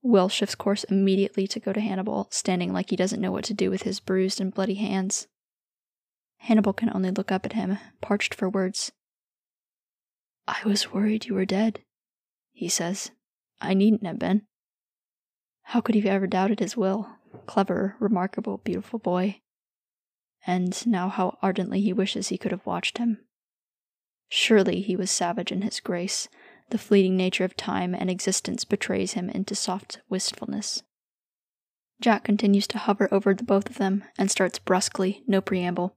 Will 0.02 0.28
shifts 0.28 0.56
course 0.56 0.84
immediately 0.84 1.46
to 1.46 1.60
go 1.60 1.72
to 1.72 1.80
Hannibal, 1.80 2.26
standing 2.30 2.72
like 2.72 2.90
he 2.90 2.96
doesn't 2.96 3.20
know 3.20 3.30
what 3.30 3.44
to 3.44 3.54
do 3.54 3.70
with 3.70 3.82
his 3.82 4.00
bruised 4.00 4.40
and 4.40 4.52
bloody 4.52 4.74
hands. 4.74 5.28
Hannibal 6.38 6.72
can 6.72 6.90
only 6.92 7.12
look 7.12 7.30
up 7.30 7.46
at 7.46 7.52
him, 7.52 7.78
parched 8.00 8.34
for 8.34 8.48
words. 8.48 8.90
I 10.48 10.60
was 10.64 10.92
worried 10.92 11.26
you 11.26 11.34
were 11.34 11.44
dead, 11.44 11.84
he 12.50 12.68
says. 12.68 13.12
I 13.60 13.74
needn't 13.74 14.04
have 14.04 14.18
been. 14.18 14.42
How 15.62 15.80
could 15.80 15.94
he 15.94 16.00
have 16.00 16.10
ever 16.10 16.26
doubted 16.26 16.58
his 16.58 16.76
will? 16.76 17.08
Clever, 17.46 17.94
remarkable, 18.00 18.58
beautiful 18.58 18.98
boy. 18.98 19.40
And 20.44 20.84
now 20.84 21.08
how 21.08 21.38
ardently 21.40 21.80
he 21.80 21.92
wishes 21.92 22.28
he 22.28 22.38
could 22.38 22.50
have 22.50 22.66
watched 22.66 22.98
him. 22.98 23.24
Surely 24.28 24.80
he 24.80 24.96
was 24.96 25.10
savage 25.12 25.52
in 25.52 25.62
his 25.62 25.78
grace, 25.78 26.28
the 26.70 26.78
fleeting 26.78 27.16
nature 27.16 27.44
of 27.44 27.56
time 27.56 27.94
and 27.94 28.10
existence 28.10 28.64
betrays 28.64 29.12
him 29.12 29.28
into 29.28 29.54
soft 29.54 30.00
wistfulness. 30.08 30.82
Jack 32.00 32.24
continues 32.24 32.66
to 32.68 32.78
hover 32.78 33.08
over 33.12 33.32
the 33.32 33.44
both 33.44 33.70
of 33.70 33.78
them 33.78 34.04
and 34.18 34.30
starts 34.30 34.58
brusquely, 34.58 35.22
no 35.26 35.40
preamble. 35.40 35.94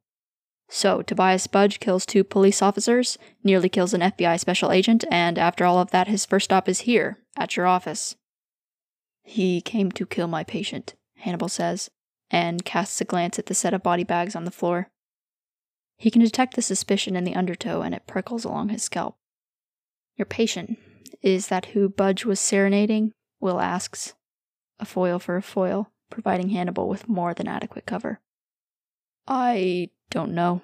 So, 0.70 1.02
Tobias 1.02 1.48
Budge 1.48 1.80
kills 1.80 2.06
two 2.06 2.24
police 2.24 2.62
officers, 2.62 3.18
nearly 3.44 3.70
kills 3.70 3.94
an 3.94 4.02
FBI 4.02 4.40
special 4.40 4.72
agent, 4.72 5.06
and 5.12 5.38
after 5.38 5.66
all 5.66 5.80
of 5.80 5.92
that, 5.92 6.08
his 6.08 6.26
first 6.26 6.46
stop 6.46 6.68
is 6.68 6.82
here, 6.82 7.20
at 7.38 7.56
your 7.56 7.68
office. 7.68 8.16
He 9.24 9.62
came 9.62 9.92
to 9.94 10.06
kill 10.06 10.28
my 10.28 10.44
patient, 10.44 10.96
Hannibal 11.18 11.50
says, 11.50 11.90
and 12.32 12.66
casts 12.66 13.00
a 13.02 13.06
glance 13.06 13.38
at 13.38 13.46
the 13.48 13.54
set 13.54 13.74
of 13.74 13.84
body 13.84 14.04
bags 14.04 14.36
on 14.36 14.46
the 14.46 14.52
floor. 14.52 14.90
He 15.98 16.12
can 16.12 16.22
detect 16.22 16.56
the 16.56 16.62
suspicion 16.62 17.16
in 17.16 17.24
the 17.24 17.36
undertow, 17.36 17.82
and 17.82 17.96
it 17.96 18.08
prickles 18.08 18.44
along 18.44 18.70
his 18.70 18.84
scalp. 18.84 19.18
Your 20.18 20.26
patient, 20.26 20.78
is 21.22 21.48
that 21.48 21.68
who 21.68 21.90
Budge 21.90 22.26
was 22.26 22.40
serenading? 22.40 23.12
Will 23.40 23.60
asks. 23.60 24.14
A 24.80 24.86
foil 24.86 25.20
for 25.20 25.36
a 25.36 25.42
foil, 25.42 25.92
providing 26.10 26.50
Hannibal 26.50 26.88
with 26.88 27.10
more 27.10 27.34
than 27.34 27.48
adequate 27.48 27.86
cover. 27.86 28.20
I 29.28 29.90
don't 30.10 30.34
know. 30.34 30.62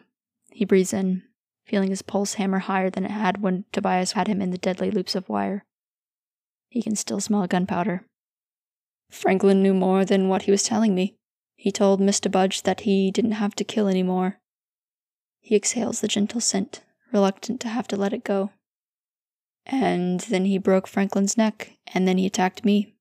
He 0.51 0.65
breathes 0.65 0.93
in, 0.93 1.23
feeling 1.65 1.89
his 1.89 2.01
pulse 2.01 2.35
hammer 2.35 2.59
higher 2.59 2.89
than 2.89 3.05
it 3.05 3.11
had 3.11 3.41
when 3.41 3.65
Tobias 3.71 4.13
had 4.13 4.27
him 4.27 4.41
in 4.41 4.51
the 4.51 4.57
deadly 4.57 4.91
loops 4.91 5.15
of 5.15 5.29
wire. 5.29 5.65
He 6.69 6.81
can 6.81 6.95
still 6.95 7.19
smell 7.19 7.47
gunpowder. 7.47 8.05
Franklin 9.09 9.61
knew 9.61 9.73
more 9.73 10.05
than 10.05 10.29
what 10.29 10.43
he 10.43 10.51
was 10.51 10.63
telling 10.63 10.95
me. 10.95 11.15
He 11.55 11.71
told 11.71 11.99
Mr. 11.99 12.31
Budge 12.31 12.63
that 12.63 12.81
he 12.81 13.11
didn't 13.11 13.33
have 13.33 13.55
to 13.55 13.63
kill 13.63 13.87
any 13.87 14.03
more. 14.03 14.39
He 15.39 15.55
exhales 15.55 15.99
the 15.99 16.07
gentle 16.07 16.39
scent, 16.39 16.81
reluctant 17.11 17.59
to 17.61 17.67
have 17.67 17.87
to 17.89 17.97
let 17.97 18.13
it 18.13 18.23
go. 18.23 18.51
And 19.65 20.19
then 20.21 20.45
he 20.45 20.57
broke 20.57 20.87
Franklin's 20.87 21.37
neck, 21.37 21.77
and 21.93 22.07
then 22.07 22.17
he 22.17 22.25
attacked 22.25 22.65
me. 22.65 22.95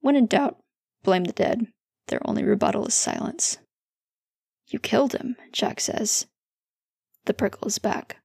When 0.00 0.16
in 0.16 0.26
doubt, 0.26 0.58
blame 1.02 1.24
the 1.24 1.32
dead. 1.32 1.66
Their 2.06 2.20
only 2.24 2.44
rebuttal 2.44 2.86
is 2.86 2.94
silence. 2.94 3.58
You 4.66 4.78
killed 4.78 5.14
him, 5.14 5.36
Jack 5.52 5.80
says. 5.80 6.26
The 7.24 7.34
prickle 7.34 7.66
is 7.68 7.78
back. 7.78 8.18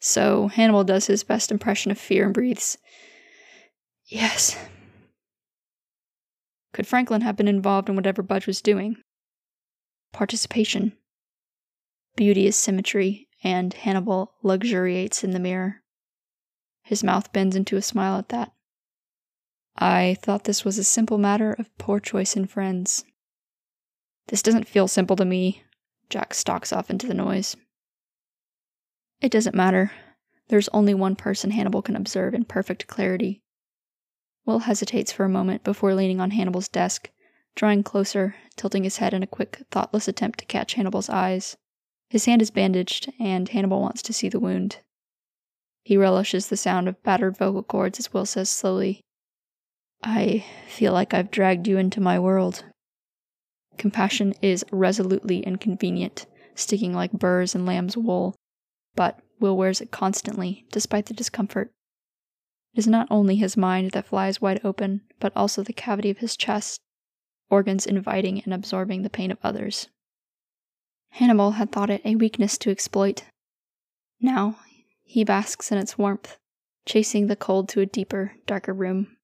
So 0.00 0.48
Hannibal 0.48 0.84
does 0.84 1.06
his 1.06 1.24
best 1.24 1.50
impression 1.50 1.90
of 1.90 1.98
fear 1.98 2.24
and 2.24 2.34
breathes. 2.34 2.76
Yes. 4.06 4.58
Could 6.72 6.86
Franklin 6.86 7.22
have 7.22 7.36
been 7.36 7.48
involved 7.48 7.88
in 7.88 7.96
whatever 7.96 8.22
Budge 8.22 8.46
was 8.46 8.60
doing? 8.60 8.96
Participation. 10.12 10.92
Beauty 12.16 12.46
is 12.46 12.56
symmetry, 12.56 13.28
and 13.42 13.72
Hannibal 13.72 14.34
luxuriates 14.42 15.24
in 15.24 15.30
the 15.30 15.40
mirror. 15.40 15.82
His 16.84 17.02
mouth 17.02 17.32
bends 17.32 17.56
into 17.56 17.76
a 17.76 17.82
smile 17.82 18.18
at 18.18 18.28
that. 18.28 18.52
I 19.76 20.16
thought 20.22 20.44
this 20.44 20.64
was 20.64 20.78
a 20.78 20.84
simple 20.84 21.18
matter 21.18 21.52
of 21.54 21.76
poor 21.78 21.98
choice 21.98 22.36
in 22.36 22.46
friends. 22.46 23.04
This 24.28 24.42
doesn't 24.42 24.68
feel 24.68 24.86
simple 24.86 25.16
to 25.16 25.24
me. 25.24 25.62
Jack 26.10 26.34
stalks 26.34 26.72
off 26.72 26.90
into 26.90 27.06
the 27.06 27.14
noise. 27.14 27.56
It 29.20 29.32
doesn't 29.32 29.56
matter. 29.56 29.92
There's 30.48 30.68
only 30.68 30.92
one 30.92 31.16
person 31.16 31.50
Hannibal 31.50 31.82
can 31.82 31.96
observe 31.96 32.34
in 32.34 32.44
perfect 32.44 32.86
clarity. 32.86 33.42
Will 34.44 34.60
hesitates 34.60 35.10
for 35.10 35.24
a 35.24 35.30
moment 35.30 35.64
before 35.64 35.94
leaning 35.94 36.20
on 36.20 36.32
Hannibal's 36.32 36.68
desk, 36.68 37.10
drawing 37.54 37.82
closer, 37.82 38.36
tilting 38.56 38.84
his 38.84 38.98
head 38.98 39.14
in 39.14 39.22
a 39.22 39.26
quick, 39.26 39.62
thoughtless 39.70 40.06
attempt 40.06 40.38
to 40.40 40.44
catch 40.44 40.74
Hannibal's 40.74 41.08
eyes. 41.08 41.56
His 42.10 42.26
hand 42.26 42.42
is 42.42 42.50
bandaged, 42.50 43.10
and 43.18 43.48
Hannibal 43.48 43.80
wants 43.80 44.02
to 44.02 44.12
see 44.12 44.28
the 44.28 44.38
wound. 44.38 44.80
He 45.84 45.96
relishes 45.96 46.48
the 46.48 46.56
sound 46.56 46.88
of 46.88 47.02
battered 47.02 47.36
vocal 47.36 47.62
cords 47.62 47.98
as 47.98 48.12
Will 48.12 48.26
says 48.26 48.50
slowly, 48.50 49.02
I 50.02 50.44
feel 50.66 50.92
like 50.92 51.14
I've 51.14 51.30
dragged 51.30 51.66
you 51.66 51.78
into 51.78 52.00
my 52.00 52.18
world. 52.18 52.64
Compassion 53.78 54.34
is 54.42 54.64
resolutely 54.70 55.40
inconvenient, 55.40 56.26
sticking 56.54 56.92
like 56.92 57.12
burrs 57.12 57.54
in 57.54 57.64
lamb's 57.64 57.96
wool, 57.96 58.34
but 58.94 59.20
Will 59.40 59.56
wears 59.56 59.80
it 59.80 59.90
constantly, 59.90 60.66
despite 60.70 61.06
the 61.06 61.14
discomfort. 61.14 61.70
It 62.74 62.78
is 62.78 62.86
not 62.86 63.08
only 63.10 63.36
his 63.36 63.56
mind 63.56 63.92
that 63.92 64.06
flies 64.06 64.40
wide 64.40 64.60
open, 64.62 65.02
but 65.20 65.32
also 65.34 65.62
the 65.62 65.72
cavity 65.72 66.10
of 66.10 66.18
his 66.18 66.36
chest, 66.36 66.80
organs 67.50 67.86
inviting 67.86 68.42
and 68.42 68.52
absorbing 68.52 69.02
the 69.02 69.10
pain 69.10 69.30
of 69.30 69.38
others. 69.42 69.88
Hannibal 71.10 71.52
had 71.52 71.72
thought 71.72 71.90
it 71.90 72.02
a 72.04 72.16
weakness 72.16 72.58
to 72.58 72.70
exploit. 72.70 73.24
Now 74.20 74.58
he 75.04 75.22
basks 75.22 75.70
in 75.70 75.78
its 75.78 75.96
warmth, 75.96 76.38
chasing 76.86 77.26
the 77.26 77.36
cold 77.36 77.68
to 77.68 77.80
a 77.80 77.86
deeper, 77.86 78.32
darker 78.46 78.72
room. 78.72 79.16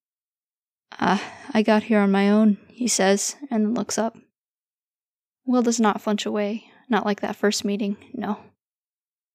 Ah, 0.93 1.23
I 1.53 1.63
got 1.63 1.85
here 1.85 2.01
on 2.01 2.11
my 2.11 2.31
own, 2.31 2.59
he 2.69 2.87
says, 2.87 3.37
and 3.51 3.65
then 3.65 3.75
looks 3.75 3.99
up. 3.99 4.17
Will 5.45 5.63
does 5.63 5.81
not 5.81 6.01
flinch 6.01 6.27
away, 6.27 6.71
not 6.89 7.05
like 7.05 7.21
that 7.21 7.37
first 7.37 7.65
meeting, 7.65 7.97
no. 8.13 8.39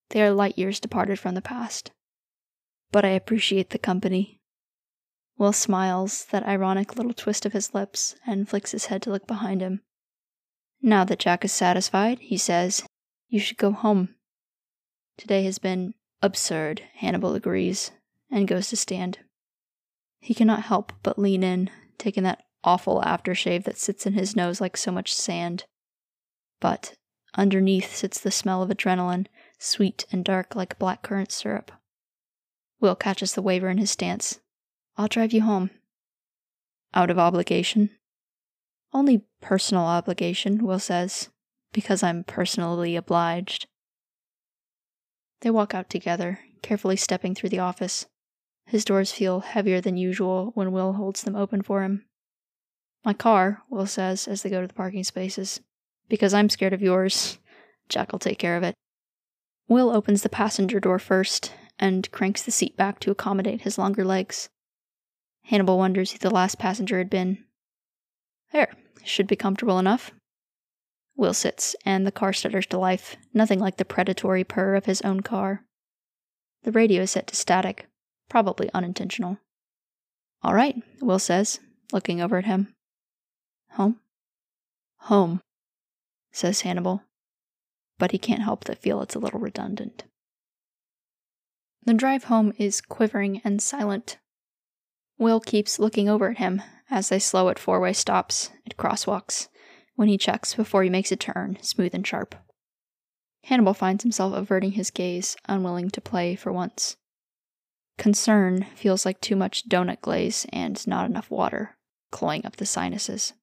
They 0.10 0.22
are 0.22 0.32
light 0.32 0.58
years 0.58 0.80
departed 0.80 1.20
from 1.20 1.36
the 1.36 1.42
past. 1.42 1.92
But 2.92 3.04
I 3.04 3.10
appreciate 3.10 3.72
the 3.72 3.80
company. 3.80 4.40
Will 5.38 5.52
smiles, 5.52 6.26
that 6.26 6.46
ironic 6.46 6.96
little 6.96 7.14
twist 7.14 7.46
of 7.46 7.54
his 7.54 7.74
lips, 7.74 8.16
and 8.26 8.48
flicks 8.48 8.72
his 8.72 8.86
head 8.86 9.02
to 9.02 9.10
look 9.10 9.28
behind 9.28 9.62
him. 9.62 9.82
Now 10.82 11.04
that 11.04 11.20
Jack 11.20 11.44
is 11.44 11.52
satisfied, 11.52 12.20
he 12.20 12.38
says, 12.38 12.84
You 13.28 13.40
should 13.40 13.58
go 13.58 13.72
home. 13.72 14.16
Today 15.18 15.44
has 15.44 15.60
been 15.60 15.94
Absurd, 16.26 16.82
Hannibal 16.96 17.36
agrees, 17.36 17.92
and 18.32 18.48
goes 18.48 18.70
to 18.70 18.76
stand. 18.76 19.20
He 20.20 20.34
cannot 20.34 20.64
help 20.64 20.92
but 21.04 21.20
lean 21.20 21.44
in, 21.44 21.70
taking 22.00 22.24
that 22.24 22.42
awful 22.64 23.00
aftershave 23.02 23.64
that 23.66 23.78
sits 23.78 24.08
in 24.08 24.14
his 24.14 24.36
nose 24.36 24.60
like 24.60 24.76
so 24.76 24.92
much 24.92 25.14
sand. 25.14 25.66
But 26.60 26.96
underneath 27.36 27.96
sits 27.96 28.20
the 28.20 28.32
smell 28.32 28.64
of 28.64 28.72
adrenaline, 28.72 29.28
sweet 29.60 30.08
and 30.12 30.26
dark 30.26 30.56
like 30.56 30.80
black 30.80 31.04
currant 31.04 31.32
syrup. 31.32 31.72
Will 32.80 32.96
catches 32.96 33.36
the 33.36 33.44
waver 33.44 33.70
in 33.70 33.78
his 33.78 33.92
stance. 33.92 34.40
I'll 34.98 35.08
drive 35.08 35.32
you 35.32 35.44
home. 35.44 35.70
Out 36.96 37.12
of 37.12 37.20
obligation? 37.20 37.92
Only 38.92 39.26
personal 39.42 39.84
obligation, 39.84 40.66
Will 40.66 40.80
says, 40.80 41.30
because 41.72 42.02
I'm 42.02 42.24
personally 42.24 42.96
obliged. 42.96 43.68
They 45.42 45.50
walk 45.50 45.74
out 45.74 45.90
together, 45.90 46.40
carefully 46.62 46.96
stepping 46.96 47.36
through 47.36 47.50
the 47.50 47.60
office. 47.60 48.08
His 48.66 48.86
doors 48.86 49.12
feel 49.12 49.42
heavier 49.42 49.82
than 49.82 49.98
usual 49.98 50.52
when 50.56 50.72
Will 50.72 50.94
holds 50.94 51.24
them 51.24 51.36
open 51.36 51.62
for 51.62 51.84
him. 51.84 52.06
My 53.04 53.14
car, 53.14 53.62
Will 53.70 53.86
says 53.86 54.28
as 54.28 54.42
they 54.42 54.50
go 54.50 54.62
to 54.62 54.68
the 54.68 54.74
parking 54.74 55.04
spaces. 55.04 55.62
Because 56.10 56.34
I'm 56.34 56.50
scared 56.50 56.74
of 56.74 56.82
yours. 56.82 57.38
Jack 57.88 58.12
will 58.12 58.20
take 58.20 58.40
care 58.40 58.58
of 58.58 58.64
it. 58.64 58.74
Will 59.68 59.92
opens 59.92 60.24
the 60.24 60.30
passenger 60.30 60.80
door 60.80 60.98
first 60.98 61.54
and 61.78 62.10
cranks 62.12 62.42
the 62.42 62.52
seat 62.52 62.76
back 62.76 63.00
to 63.02 63.12
accommodate 63.12 63.62
his 63.62 63.78
longer 63.78 64.04
legs. 64.04 64.50
Hannibal 65.44 65.78
wonders 65.78 66.12
who 66.12 66.18
the 66.18 66.32
last 66.32 66.58
passenger 66.58 66.98
had 66.98 67.10
been. 67.10 67.44
There, 68.52 68.74
should 69.04 69.28
be 69.28 69.36
comfortable 69.36 69.78
enough. 69.78 70.12
Will 71.18 71.34
sits, 71.34 71.76
and 71.86 72.06
the 72.06 72.12
car 72.12 72.34
stutters 72.34 72.66
to 72.68 72.78
life, 72.78 73.16
nothing 73.34 73.60
like 73.60 73.78
the 73.78 73.86
predatory 73.86 74.44
purr 74.44 74.76
of 74.76 74.86
his 74.86 75.02
own 75.02 75.22
car. 75.22 75.64
The 76.64 76.72
radio 76.72 77.04
is 77.04 77.12
set 77.12 77.28
to 77.28 77.36
static, 77.36 77.88
probably 78.28 78.70
unintentional. 78.74 79.38
All 80.44 80.54
right, 80.54 80.76
Will 81.02 81.20
says, 81.20 81.60
looking 81.94 82.22
over 82.22 82.38
at 82.38 82.46
him. 82.46 82.74
Home? 83.72 84.00
Home, 85.02 85.42
says 86.32 86.62
Hannibal. 86.62 87.04
But 87.98 88.12
he 88.12 88.18
can't 88.18 88.42
help 88.42 88.66
but 88.66 88.80
feel 88.80 89.02
it's 89.02 89.16
a 89.16 89.20
little 89.20 89.40
redundant. 89.40 90.04
The 91.86 91.94
drive 91.94 92.26
home 92.26 92.52
is 92.58 92.82
quivering 92.82 93.42
and 93.44 93.62
silent. 93.62 94.18
Will 95.18 95.40
keeps 95.40 95.80
looking 95.80 96.10
over 96.10 96.32
at 96.32 96.40
him 96.40 96.62
as 96.90 97.10
they 97.10 97.20
slow 97.20 97.50
at 97.50 97.60
four 97.60 97.80
way 97.80 97.94
stops, 97.94 98.52
at 98.66 98.76
crosswalks, 98.76 99.48
when 99.96 100.08
he 100.08 100.18
checks 100.18 100.54
before 100.54 100.84
he 100.84 100.90
makes 100.90 101.12
a 101.12 101.16
turn, 101.16 101.58
smooth 101.62 101.94
and 101.94 102.06
sharp. 102.06 102.36
Hannibal 103.46 103.74
finds 103.74 104.04
himself 104.04 104.34
averting 104.34 104.72
his 104.72 104.92
gaze, 104.92 105.38
unwilling 105.48 105.90
to 105.92 106.02
play 106.02 106.36
for 106.36 106.52
once. 106.52 106.98
Concern 107.98 108.64
feels 108.76 109.06
like 109.06 109.22
too 109.22 109.36
much 109.36 109.70
donut 109.70 110.02
glaze 110.02 110.46
and 110.52 110.86
not 110.88 111.06
enough 111.06 111.32
water, 111.32 111.78
cloying 112.12 112.46
up 112.46 112.58
the 112.58 112.66
sinuses. 112.66 113.34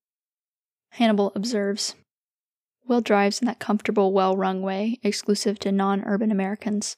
Hannibal 0.90 1.32
observes. 1.34 1.94
Will 2.86 3.00
drives 3.00 3.40
in 3.40 3.46
that 3.46 3.60
comfortable, 3.60 4.12
well 4.12 4.36
rung 4.36 4.60
way 4.60 4.98
exclusive 5.02 5.58
to 5.60 5.72
non 5.72 6.02
urban 6.04 6.30
Americans. 6.30 6.96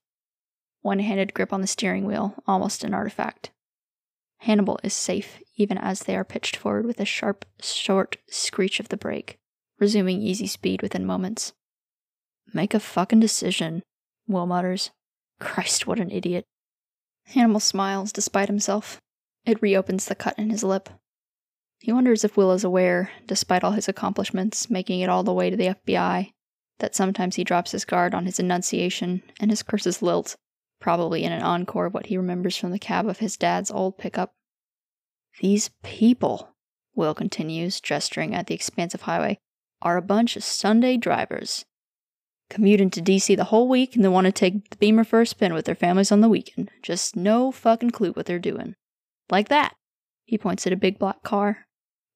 One 0.81 0.99
handed 0.99 1.35
grip 1.35 1.53
on 1.53 1.61
the 1.61 1.67
steering 1.67 2.07
wheel, 2.07 2.35
almost 2.47 2.83
an 2.83 2.95
artifact. 2.95 3.51
Hannibal 4.39 4.81
is 4.83 4.95
safe 4.95 5.39
even 5.57 5.79
as 5.79 6.01
they 6.01 6.17
are 6.17 6.25
pitched 6.25 6.57
forward 6.57 6.87
with 6.87 7.01
a 7.01 7.05
sharp, 7.05 7.45
short 7.61 8.17
screech 8.29 8.81
of 8.81 8.89
the 8.89 8.97
brake, 8.97 9.39
resuming 9.79 10.23
easy 10.23 10.47
speed 10.47 10.83
within 10.83 11.07
moments. 11.07 11.53
Make 12.53 12.75
a 12.75 12.81
fucking 12.81 13.21
decision, 13.21 13.83
Will 14.29 14.47
mutters. 14.47 14.91
Christ, 15.41 15.87
what 15.87 15.99
an 15.99 16.11
idiot. 16.11 16.45
Hannibal 17.27 17.61
smiles 17.61 18.13
despite 18.13 18.49
himself. 18.49 19.01
It 19.45 19.61
reopens 19.61 20.07
the 20.07 20.15
cut 20.15 20.39
in 20.39 20.51
his 20.51 20.63
lip. 20.63 20.89
He 21.81 21.93
wonders 21.93 22.25
if 22.25 22.37
Will 22.37 22.53
is 22.53 22.65
aware, 22.65 23.11
despite 23.27 23.63
all 23.63 23.73
his 23.73 23.89
accomplishments, 23.89 24.71
making 24.71 25.01
it 25.01 25.11
all 25.11 25.23
the 25.23 25.35
way 25.35 25.51
to 25.51 25.57
the 25.57 25.75
FBI, 25.75 26.31
that 26.79 26.95
sometimes 26.95 27.37
he 27.37 27.45
drops 27.45 27.73
his 27.73 27.85
guard 27.85 28.15
on 28.15 28.27
his 28.27 28.39
enunciation 28.39 29.23
and 29.39 29.51
his 29.51 29.63
curses 29.63 30.01
lilt, 30.01 30.37
probably 30.81 31.25
in 31.25 31.33
an 31.33 31.43
encore 31.43 31.87
of 31.87 31.95
what 31.95 32.07
he 32.07 32.17
remembers 32.17 32.57
from 32.57 32.71
the 32.71 32.79
cab 32.79 33.07
of 33.07 33.19
his 33.19 33.37
dad's 33.37 33.71
old 33.71 33.99
pickup. 33.99 34.33
These 35.41 35.71
people, 35.83 36.55
Will 36.95 37.15
continues, 37.15 37.81
gesturing 37.81 38.35
at 38.35 38.47
the 38.47 38.55
expansive 38.55 39.03
highway, 39.03 39.39
are 39.85 39.97
a 39.97 40.03
bunch 40.03 40.35
of 40.35 40.43
Sunday 40.43 40.97
drivers. 40.97 41.65
Commute 42.51 42.81
into 42.81 43.01
DC 43.01 43.37
the 43.37 43.45
whole 43.45 43.69
week 43.69 43.95
and 43.95 44.05
then 44.05 44.13
want 44.13 44.25
to 44.27 44.33
take 44.33 44.71
the 44.71 44.77
Beamer 44.77 45.05
for 45.05 45.21
a 45.21 45.27
spin 45.27 45.55
with 45.55 45.67
their 45.67 45.75
families 45.75 46.11
on 46.11 46.21
the 46.21 46.29
weekend. 46.29 46.71
Just 46.83 47.15
no 47.15 47.53
fucking 47.53 47.91
clue 47.91 48.13
what 48.13 48.27
they're 48.27 48.39
doing. 48.39 48.75
Like 49.31 49.49
that. 49.49 49.75
He 50.25 50.39
points 50.39 50.67
at 50.67 50.73
a 50.73 50.77
big 50.77 50.99
black 50.99 51.23
car. 51.23 51.67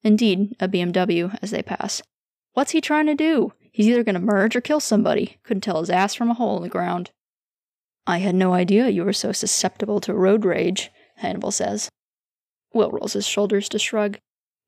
Indeed, 0.02 0.56
a 0.60 0.68
BMW 0.68 1.36
as 1.42 1.50
they 1.50 1.62
pass. 1.62 2.02
What's 2.54 2.72
he 2.72 2.80
trying 2.80 3.06
to 3.06 3.14
do? 3.14 3.52
He's 3.70 3.88
either 3.88 4.02
going 4.02 4.14
to 4.14 4.20
merge 4.20 4.56
or 4.56 4.60
kill 4.60 4.80
somebody. 4.80 5.38
Couldn't 5.42 5.60
tell 5.60 5.80
his 5.80 5.90
ass 5.90 6.14
from 6.14 6.30
a 6.30 6.34
hole 6.34 6.56
in 6.56 6.62
the 6.62 6.68
ground. 6.68 7.10
I 8.06 8.18
had 8.18 8.34
no 8.34 8.54
idea 8.54 8.88
you 8.88 9.04
were 9.04 9.12
so 9.12 9.32
susceptible 9.32 10.00
to 10.00 10.14
road 10.14 10.44
rage, 10.44 10.90
Hannibal 11.16 11.50
says. 11.50 11.90
Will 12.72 12.90
rolls 12.90 13.12
his 13.12 13.26
shoulders 13.26 13.68
to 13.70 13.78
shrug, 13.78 14.18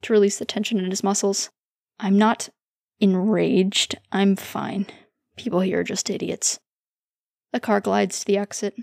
to 0.02 0.12
release 0.12 0.38
the 0.38 0.44
tension 0.44 0.78
in 0.78 0.90
his 0.90 1.02
muscles. 1.02 1.50
I'm 1.98 2.18
not 2.18 2.50
enraged. 3.00 3.96
I'm 4.12 4.36
fine. 4.36 4.86
People 5.36 5.60
here 5.60 5.80
are 5.80 5.84
just 5.84 6.10
idiots. 6.10 6.58
The 7.52 7.60
car 7.60 7.80
glides 7.80 8.20
to 8.20 8.26
the 8.26 8.36
exit. 8.38 8.74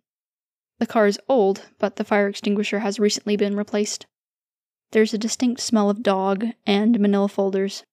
The 0.79 0.85
car 0.85 1.07
is 1.07 1.19
old, 1.29 1.63
but 1.79 1.95
the 1.95 2.03
fire 2.03 2.27
extinguisher 2.27 2.79
has 2.79 2.99
recently 2.99 3.35
been 3.35 3.55
replaced. 3.55 4.05
There's 4.91 5.13
a 5.13 5.17
distinct 5.17 5.61
smell 5.61 5.89
of 5.89 6.03
dog 6.03 6.45
and 6.65 6.99
manila 6.99 7.27
folders. 7.27 7.83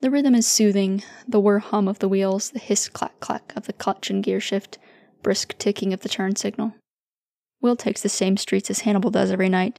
The 0.00 0.10
rhythm 0.10 0.34
is 0.34 0.46
soothing, 0.46 1.02
the 1.28 1.40
whir 1.40 1.58
hum 1.58 1.86
of 1.86 1.98
the 1.98 2.08
wheels, 2.08 2.50
the 2.50 2.58
hiss 2.58 2.88
clack 2.88 3.20
clack 3.20 3.52
of 3.54 3.66
the 3.66 3.72
clutch 3.72 4.10
and 4.10 4.24
gear 4.24 4.40
shift, 4.40 4.78
brisk 5.22 5.56
ticking 5.58 5.92
of 5.92 6.00
the 6.00 6.08
turn 6.08 6.36
signal. 6.36 6.74
Will 7.60 7.76
takes 7.76 8.00
the 8.00 8.08
same 8.08 8.36
streets 8.36 8.70
as 8.70 8.80
Hannibal 8.80 9.10
does 9.10 9.30
every 9.30 9.50
night, 9.50 9.78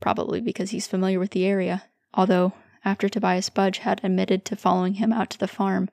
probably 0.00 0.40
because 0.40 0.70
he's 0.70 0.86
familiar 0.86 1.18
with 1.18 1.32
the 1.32 1.44
area, 1.44 1.84
although, 2.14 2.52
after 2.84 3.08
Tobias 3.08 3.48
Budge 3.48 3.78
had 3.78 4.00
admitted 4.04 4.44
to 4.44 4.56
following 4.56 4.94
him 4.94 5.12
out 5.12 5.30
to 5.30 5.38
the 5.38 5.48
farm, 5.48 5.88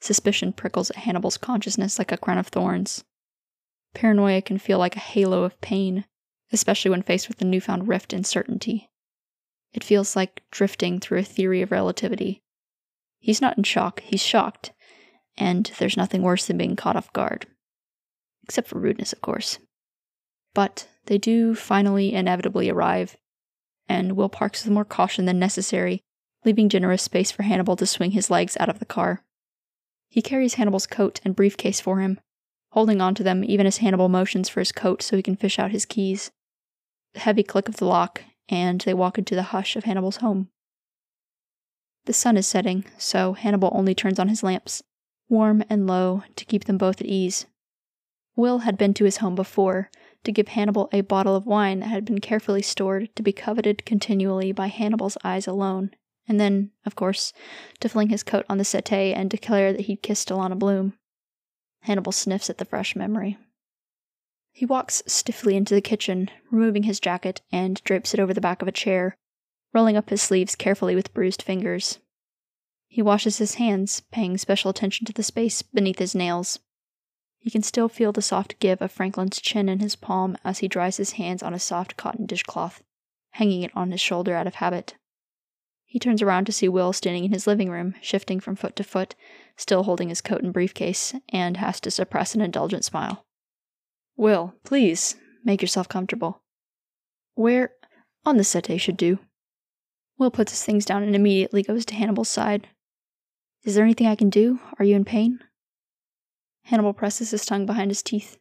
suspicion 0.00 0.52
prickles 0.52 0.90
at 0.90 0.96
Hannibal's 0.96 1.36
consciousness 1.36 1.98
like 1.98 2.12
a 2.12 2.16
crown 2.16 2.38
of 2.38 2.48
thorns. 2.48 3.04
Paranoia 3.94 4.42
can 4.42 4.58
feel 4.58 4.78
like 4.78 4.96
a 4.96 5.00
halo 5.00 5.42
of 5.42 5.60
pain, 5.60 6.04
especially 6.52 6.90
when 6.90 7.02
faced 7.02 7.28
with 7.28 7.38
the 7.38 7.44
newfound 7.44 7.88
rift 7.88 8.12
in 8.12 8.24
certainty. 8.24 8.88
It 9.72 9.84
feels 9.84 10.16
like 10.16 10.42
drifting 10.50 10.98
through 11.00 11.18
a 11.18 11.24
theory 11.24 11.62
of 11.62 11.70
relativity. 11.70 12.42
He's 13.18 13.40
not 13.40 13.58
in 13.58 13.64
shock, 13.64 14.00
he's 14.00 14.22
shocked, 14.22 14.72
and 15.36 15.70
there's 15.78 15.96
nothing 15.96 16.22
worse 16.22 16.46
than 16.46 16.58
being 16.58 16.76
caught 16.76 16.96
off 16.96 17.12
guard. 17.12 17.46
Except 18.44 18.68
for 18.68 18.78
rudeness, 18.78 19.12
of 19.12 19.20
course. 19.20 19.58
But 20.54 20.88
they 21.06 21.18
do 21.18 21.54
finally 21.54 22.14
inevitably 22.14 22.70
arrive, 22.70 23.16
and 23.88 24.16
Will 24.16 24.28
parks 24.28 24.64
with 24.64 24.72
more 24.72 24.84
caution 24.84 25.24
than 25.24 25.38
necessary, 25.38 26.02
leaving 26.44 26.68
generous 26.68 27.02
space 27.02 27.30
for 27.30 27.42
Hannibal 27.42 27.76
to 27.76 27.86
swing 27.86 28.12
his 28.12 28.30
legs 28.30 28.56
out 28.60 28.68
of 28.68 28.78
the 28.78 28.84
car. 28.84 29.22
He 30.08 30.22
carries 30.22 30.54
Hannibal's 30.54 30.86
coat 30.86 31.20
and 31.24 31.36
briefcase 31.36 31.80
for 31.80 32.00
him, 32.00 32.20
holding 32.72 33.00
on 33.00 33.14
to 33.14 33.22
them 33.22 33.44
even 33.44 33.66
as 33.66 33.78
Hannibal 33.78 34.08
motions 34.08 34.48
for 34.48 34.60
his 34.60 34.72
coat 34.72 35.02
so 35.02 35.16
he 35.16 35.22
can 35.22 35.36
fish 35.36 35.58
out 35.58 35.70
his 35.70 35.86
keys. 35.86 36.30
The 37.14 37.20
heavy 37.20 37.42
click 37.42 37.68
of 37.68 37.76
the 37.76 37.86
lock, 37.86 38.22
and 38.48 38.80
they 38.82 38.94
walk 38.94 39.18
into 39.18 39.34
the 39.34 39.44
hush 39.44 39.76
of 39.76 39.84
Hannibal's 39.84 40.16
home. 40.16 40.48
The 42.06 42.12
sun 42.12 42.36
is 42.36 42.46
setting, 42.46 42.84
so 42.96 43.34
Hannibal 43.34 43.70
only 43.74 43.94
turns 43.94 44.18
on 44.18 44.28
his 44.28 44.42
lamps, 44.42 44.82
warm 45.28 45.62
and 45.68 45.86
low, 45.86 46.22
to 46.36 46.44
keep 46.44 46.64
them 46.64 46.78
both 46.78 47.00
at 47.00 47.06
ease. 47.06 47.46
Will 48.34 48.60
had 48.60 48.78
been 48.78 48.94
to 48.94 49.04
his 49.04 49.18
home 49.18 49.34
before, 49.34 49.90
to 50.28 50.32
give 50.32 50.48
Hannibal 50.48 50.90
a 50.92 51.00
bottle 51.00 51.34
of 51.34 51.46
wine 51.46 51.80
that 51.80 51.86
had 51.86 52.04
been 52.04 52.20
carefully 52.20 52.60
stored 52.60 53.08
to 53.16 53.22
be 53.22 53.32
coveted 53.32 53.86
continually 53.86 54.52
by 54.52 54.66
Hannibal's 54.66 55.16
eyes 55.24 55.46
alone, 55.46 55.90
and 56.28 56.38
then, 56.38 56.70
of 56.84 56.94
course, 56.94 57.32
to 57.80 57.88
fling 57.88 58.10
his 58.10 58.22
coat 58.22 58.44
on 58.46 58.58
the 58.58 58.64
settee 58.64 59.14
and 59.14 59.30
declare 59.30 59.72
that 59.72 59.86
he'd 59.86 60.02
kissed 60.02 60.28
Alana 60.28 60.58
Bloom. 60.58 60.92
Hannibal 61.80 62.12
sniffs 62.12 62.50
at 62.50 62.58
the 62.58 62.66
fresh 62.66 62.94
memory. 62.94 63.38
He 64.52 64.66
walks 64.66 65.02
stiffly 65.06 65.56
into 65.56 65.74
the 65.74 65.80
kitchen, 65.80 66.30
removing 66.50 66.82
his 66.82 67.00
jacket, 67.00 67.40
and 67.50 67.82
drapes 67.84 68.12
it 68.12 68.20
over 68.20 68.34
the 68.34 68.40
back 68.42 68.60
of 68.60 68.68
a 68.68 68.72
chair, 68.72 69.16
rolling 69.72 69.96
up 69.96 70.10
his 70.10 70.20
sleeves 70.20 70.54
carefully 70.54 70.94
with 70.94 71.14
bruised 71.14 71.40
fingers. 71.40 72.00
He 72.86 73.00
washes 73.00 73.38
his 73.38 73.54
hands, 73.54 74.02
paying 74.12 74.36
special 74.36 74.70
attention 74.70 75.06
to 75.06 75.14
the 75.14 75.22
space 75.22 75.62
beneath 75.62 76.00
his 76.00 76.14
nails. 76.14 76.58
He 77.38 77.50
can 77.50 77.62
still 77.62 77.88
feel 77.88 78.12
the 78.12 78.22
soft 78.22 78.58
give 78.58 78.82
of 78.82 78.92
Franklin's 78.92 79.40
chin 79.40 79.68
in 79.68 79.78
his 79.78 79.96
palm 79.96 80.36
as 80.44 80.58
he 80.58 80.68
dries 80.68 80.96
his 80.96 81.12
hands 81.12 81.42
on 81.42 81.54
a 81.54 81.58
soft 81.58 81.96
cotton 81.96 82.26
dishcloth, 82.26 82.82
hanging 83.30 83.62
it 83.62 83.70
on 83.74 83.90
his 83.90 84.00
shoulder 84.00 84.34
out 84.34 84.46
of 84.46 84.56
habit. 84.56 84.96
He 85.84 85.98
turns 85.98 86.20
around 86.20 86.44
to 86.44 86.52
see 86.52 86.68
Will 86.68 86.92
standing 86.92 87.24
in 87.24 87.32
his 87.32 87.46
living 87.46 87.70
room, 87.70 87.94
shifting 88.02 88.40
from 88.40 88.56
foot 88.56 88.76
to 88.76 88.84
foot, 88.84 89.14
still 89.56 89.84
holding 89.84 90.10
his 90.10 90.20
coat 90.20 90.42
and 90.42 90.52
briefcase, 90.52 91.14
and 91.30 91.56
has 91.56 91.80
to 91.80 91.90
suppress 91.90 92.34
an 92.34 92.42
indulgent 92.42 92.84
smile. 92.84 93.24
Will, 94.16 94.54
please, 94.64 95.16
make 95.44 95.62
yourself 95.62 95.88
comfortable. 95.88 96.42
Where? 97.34 97.72
On 98.26 98.36
the 98.36 98.44
settee 98.44 98.76
should 98.76 98.98
do. 98.98 99.20
Will 100.18 100.30
puts 100.30 100.52
his 100.52 100.62
things 100.64 100.84
down 100.84 101.04
and 101.04 101.14
immediately 101.14 101.62
goes 101.62 101.86
to 101.86 101.94
Hannibal's 101.94 102.28
side. 102.28 102.68
Is 103.64 103.74
there 103.74 103.84
anything 103.84 104.08
I 104.08 104.16
can 104.16 104.28
do? 104.28 104.60
Are 104.78 104.84
you 104.84 104.96
in 104.96 105.04
pain? 105.04 105.40
Hannibal 106.68 106.92
presses 106.92 107.30
his 107.30 107.46
tongue 107.46 107.64
behind 107.64 107.90
his 107.90 108.02
teeth. 108.02 108.36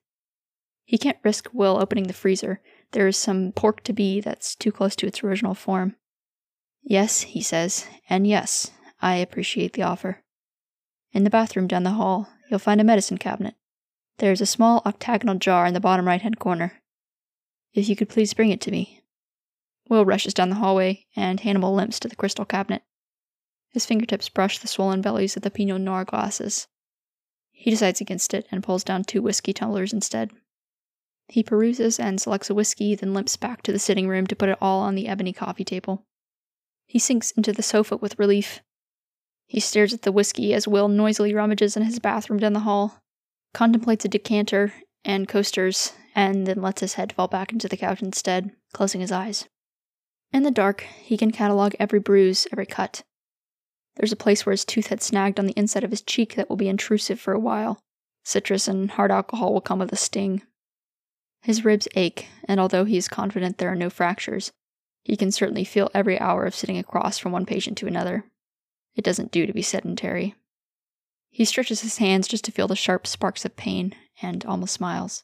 He 0.83 0.97
can't 0.97 1.17
risk 1.23 1.49
Will 1.53 1.79
opening 1.79 2.07
the 2.07 2.13
freezer. 2.13 2.59
There 2.91 3.07
is 3.07 3.15
some 3.15 3.53
pork 3.53 3.83
to 3.83 3.93
be 3.93 4.19
that's 4.19 4.53
too 4.53 4.69
close 4.69 4.97
to 4.97 5.07
its 5.07 5.23
original 5.23 5.53
form. 5.53 5.95
Yes, 6.83 7.21
he 7.21 7.41
says, 7.41 7.87
and 8.09 8.27
yes, 8.27 8.71
I 9.01 9.15
appreciate 9.15 9.73
the 9.73 9.83
offer. 9.83 10.23
In 11.13 11.23
the 11.23 11.29
bathroom 11.29 11.67
down 11.67 11.83
the 11.83 11.91
hall, 11.91 12.27
you'll 12.49 12.59
find 12.59 12.81
a 12.81 12.83
medicine 12.83 13.17
cabinet. 13.17 13.55
There 14.17 14.33
is 14.33 14.41
a 14.41 14.45
small 14.45 14.81
octagonal 14.85 15.35
jar 15.35 15.65
in 15.65 15.73
the 15.73 15.79
bottom 15.79 16.05
right 16.05 16.21
hand 16.21 16.37
corner. 16.37 16.81
If 17.73 17.87
you 17.87 17.95
could 17.95 18.09
please 18.09 18.33
bring 18.33 18.51
it 18.51 18.59
to 18.61 18.71
me. 18.71 19.03
Will 19.87 20.03
rushes 20.03 20.33
down 20.33 20.49
the 20.49 20.55
hallway, 20.55 21.05
and 21.15 21.39
Hannibal 21.39 21.73
limps 21.73 21.97
to 22.01 22.09
the 22.09 22.15
crystal 22.17 22.43
cabinet. 22.43 22.83
His 23.69 23.85
fingertips 23.85 24.27
brush 24.27 24.59
the 24.59 24.67
swollen 24.67 24.99
bellies 24.99 25.37
of 25.37 25.43
the 25.43 25.51
Pinot 25.51 25.79
Noir 25.79 26.03
glasses. 26.03 26.67
He 27.59 27.71
decides 27.71 27.99
against 27.99 28.35
it 28.35 28.47
and 28.51 28.61
pulls 28.61 28.83
down 28.83 29.03
two 29.03 29.23
whiskey 29.23 29.51
tumblers 29.51 29.91
instead. 29.91 30.29
He 31.27 31.41
peruses 31.41 31.99
and 31.99 32.21
selects 32.21 32.51
a 32.51 32.53
whiskey, 32.53 32.93
then 32.93 33.15
limps 33.15 33.35
back 33.35 33.63
to 33.63 33.71
the 33.71 33.79
sitting 33.79 34.07
room 34.07 34.27
to 34.27 34.35
put 34.35 34.49
it 34.49 34.59
all 34.61 34.81
on 34.81 34.93
the 34.93 35.07
ebony 35.07 35.33
coffee 35.33 35.63
table. 35.63 36.05
He 36.85 36.99
sinks 36.99 37.31
into 37.31 37.51
the 37.51 37.63
sofa 37.63 37.97
with 37.97 38.19
relief. 38.19 38.61
He 39.47 39.59
stares 39.59 39.91
at 39.91 40.03
the 40.03 40.11
whiskey 40.11 40.53
as 40.53 40.67
Will 40.67 40.87
noisily 40.87 41.33
rummages 41.33 41.75
in 41.75 41.83
his 41.83 41.97
bathroom 41.97 42.39
down 42.39 42.53
the 42.53 42.59
hall, 42.61 43.01
contemplates 43.55 44.05
a 44.05 44.07
decanter 44.07 44.73
and 45.03 45.27
coasters, 45.27 45.93
and 46.13 46.45
then 46.45 46.61
lets 46.61 46.81
his 46.81 46.93
head 46.93 47.11
fall 47.11 47.27
back 47.27 47.51
into 47.51 47.67
the 47.67 47.75
couch 47.75 48.03
instead, 48.03 48.51
closing 48.71 49.01
his 49.01 49.11
eyes. 49.11 49.49
In 50.31 50.43
the 50.43 50.51
dark, 50.51 50.81
he 50.81 51.17
can 51.17 51.31
catalog 51.31 51.73
every 51.79 51.99
bruise, 51.99 52.45
every 52.51 52.67
cut. 52.67 53.03
There's 53.97 54.11
a 54.11 54.17
place 54.17 54.45
where 54.45 54.51
his 54.51 54.65
tooth 54.65 54.87
had 54.87 55.01
snagged 55.01 55.39
on 55.39 55.47
the 55.47 55.57
inside 55.57 55.83
of 55.83 55.91
his 55.91 56.01
cheek 56.01 56.35
that 56.35 56.49
will 56.49 56.55
be 56.55 56.69
intrusive 56.69 57.19
for 57.19 57.33
a 57.33 57.39
while. 57.39 57.79
Citrus 58.23 58.67
and 58.67 58.91
hard 58.91 59.11
alcohol 59.11 59.53
will 59.53 59.61
come 59.61 59.79
with 59.79 59.91
a 59.91 59.95
sting. 59.95 60.43
His 61.41 61.65
ribs 61.65 61.87
ache, 61.95 62.27
and 62.47 62.59
although 62.59 62.85
he 62.85 62.97
is 62.97 63.07
confident 63.07 63.57
there 63.57 63.71
are 63.71 63.75
no 63.75 63.89
fractures, 63.89 64.51
he 65.03 65.15
can 65.15 65.31
certainly 65.31 65.63
feel 65.63 65.89
every 65.93 66.19
hour 66.19 66.45
of 66.45 66.53
sitting 66.53 66.77
across 66.77 67.17
from 67.17 67.31
one 67.31 67.45
patient 67.45 67.77
to 67.79 67.87
another. 67.87 68.25
It 68.95 69.03
doesn't 69.03 69.31
do 69.31 69.45
to 69.45 69.53
be 69.53 69.61
sedentary. 69.61 70.35
He 71.29 71.45
stretches 71.45 71.81
his 71.81 71.97
hands 71.97 72.27
just 72.27 72.43
to 72.45 72.51
feel 72.51 72.67
the 72.67 72.75
sharp 72.75 73.07
sparks 73.07 73.45
of 73.45 73.55
pain 73.55 73.95
and 74.21 74.45
almost 74.45 74.73
smiles. 74.73 75.23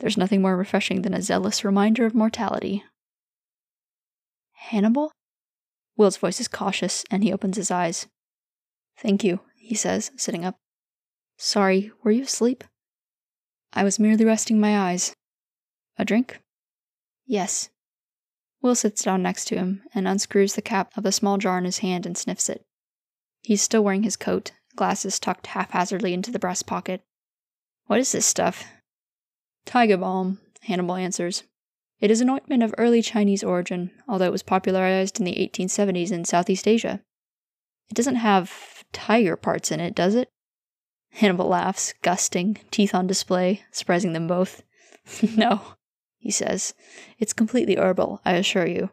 There's 0.00 0.16
nothing 0.16 0.42
more 0.42 0.56
refreshing 0.56 1.02
than 1.02 1.14
a 1.14 1.22
zealous 1.22 1.64
reminder 1.64 2.04
of 2.04 2.14
mortality. 2.14 2.84
Hannibal? 4.52 5.12
Will's 5.96 6.16
voice 6.16 6.40
is 6.40 6.48
cautious, 6.48 7.04
and 7.10 7.22
he 7.22 7.32
opens 7.32 7.56
his 7.56 7.70
eyes. 7.70 8.06
Thank 8.98 9.24
you, 9.24 9.40
he 9.56 9.74
says, 9.74 10.10
sitting 10.16 10.44
up. 10.44 10.56
Sorry, 11.38 11.90
were 12.02 12.10
you 12.10 12.24
asleep? 12.24 12.64
I 13.72 13.84
was 13.84 13.98
merely 13.98 14.24
resting 14.24 14.60
my 14.60 14.78
eyes. 14.78 15.14
A 15.98 16.04
drink? 16.04 16.40
Yes. 17.26 17.70
Will 18.62 18.74
sits 18.74 19.02
down 19.02 19.22
next 19.22 19.46
to 19.46 19.56
him 19.56 19.82
and 19.94 20.06
unscrews 20.06 20.54
the 20.54 20.62
cap 20.62 20.96
of 20.96 21.02
the 21.02 21.12
small 21.12 21.38
jar 21.38 21.56
in 21.58 21.64
his 21.64 21.78
hand 21.78 22.04
and 22.04 22.16
sniffs 22.16 22.48
it. 22.48 22.62
He's 23.42 23.62
still 23.62 23.82
wearing 23.82 24.02
his 24.02 24.16
coat, 24.16 24.52
glasses 24.76 25.18
tucked 25.18 25.48
haphazardly 25.48 26.12
into 26.12 26.30
the 26.30 26.38
breast 26.38 26.66
pocket. 26.66 27.02
What 27.86 28.00
is 28.00 28.12
this 28.12 28.26
stuff? 28.26 28.64
Tiger 29.64 29.96
balm, 29.96 30.40
Hannibal 30.62 30.96
answers. 30.96 31.44
It 32.00 32.10
is 32.10 32.20
an 32.20 32.30
ointment 32.30 32.62
of 32.62 32.74
early 32.78 33.02
Chinese 33.02 33.44
origin, 33.44 33.90
although 34.08 34.26
it 34.26 34.32
was 34.32 34.42
popularized 34.42 35.18
in 35.18 35.26
the 35.26 35.34
1870s 35.34 36.10
in 36.10 36.24
Southeast 36.24 36.66
Asia. 36.66 37.02
It 37.90 37.94
doesn't 37.94 38.16
have 38.16 38.84
tiger 38.92 39.36
parts 39.36 39.70
in 39.70 39.80
it, 39.80 39.94
does 39.94 40.14
it? 40.14 40.28
Hannibal 41.10 41.48
laughs, 41.48 41.92
gusting, 42.02 42.58
teeth 42.70 42.94
on 42.94 43.06
display, 43.06 43.62
surprising 43.70 44.12
them 44.12 44.26
both. 44.26 44.62
no, 45.36 45.60
he 46.18 46.30
says. 46.30 46.72
It's 47.18 47.32
completely 47.32 47.76
herbal, 47.76 48.20
I 48.24 48.34
assure 48.34 48.66
you. 48.66 48.90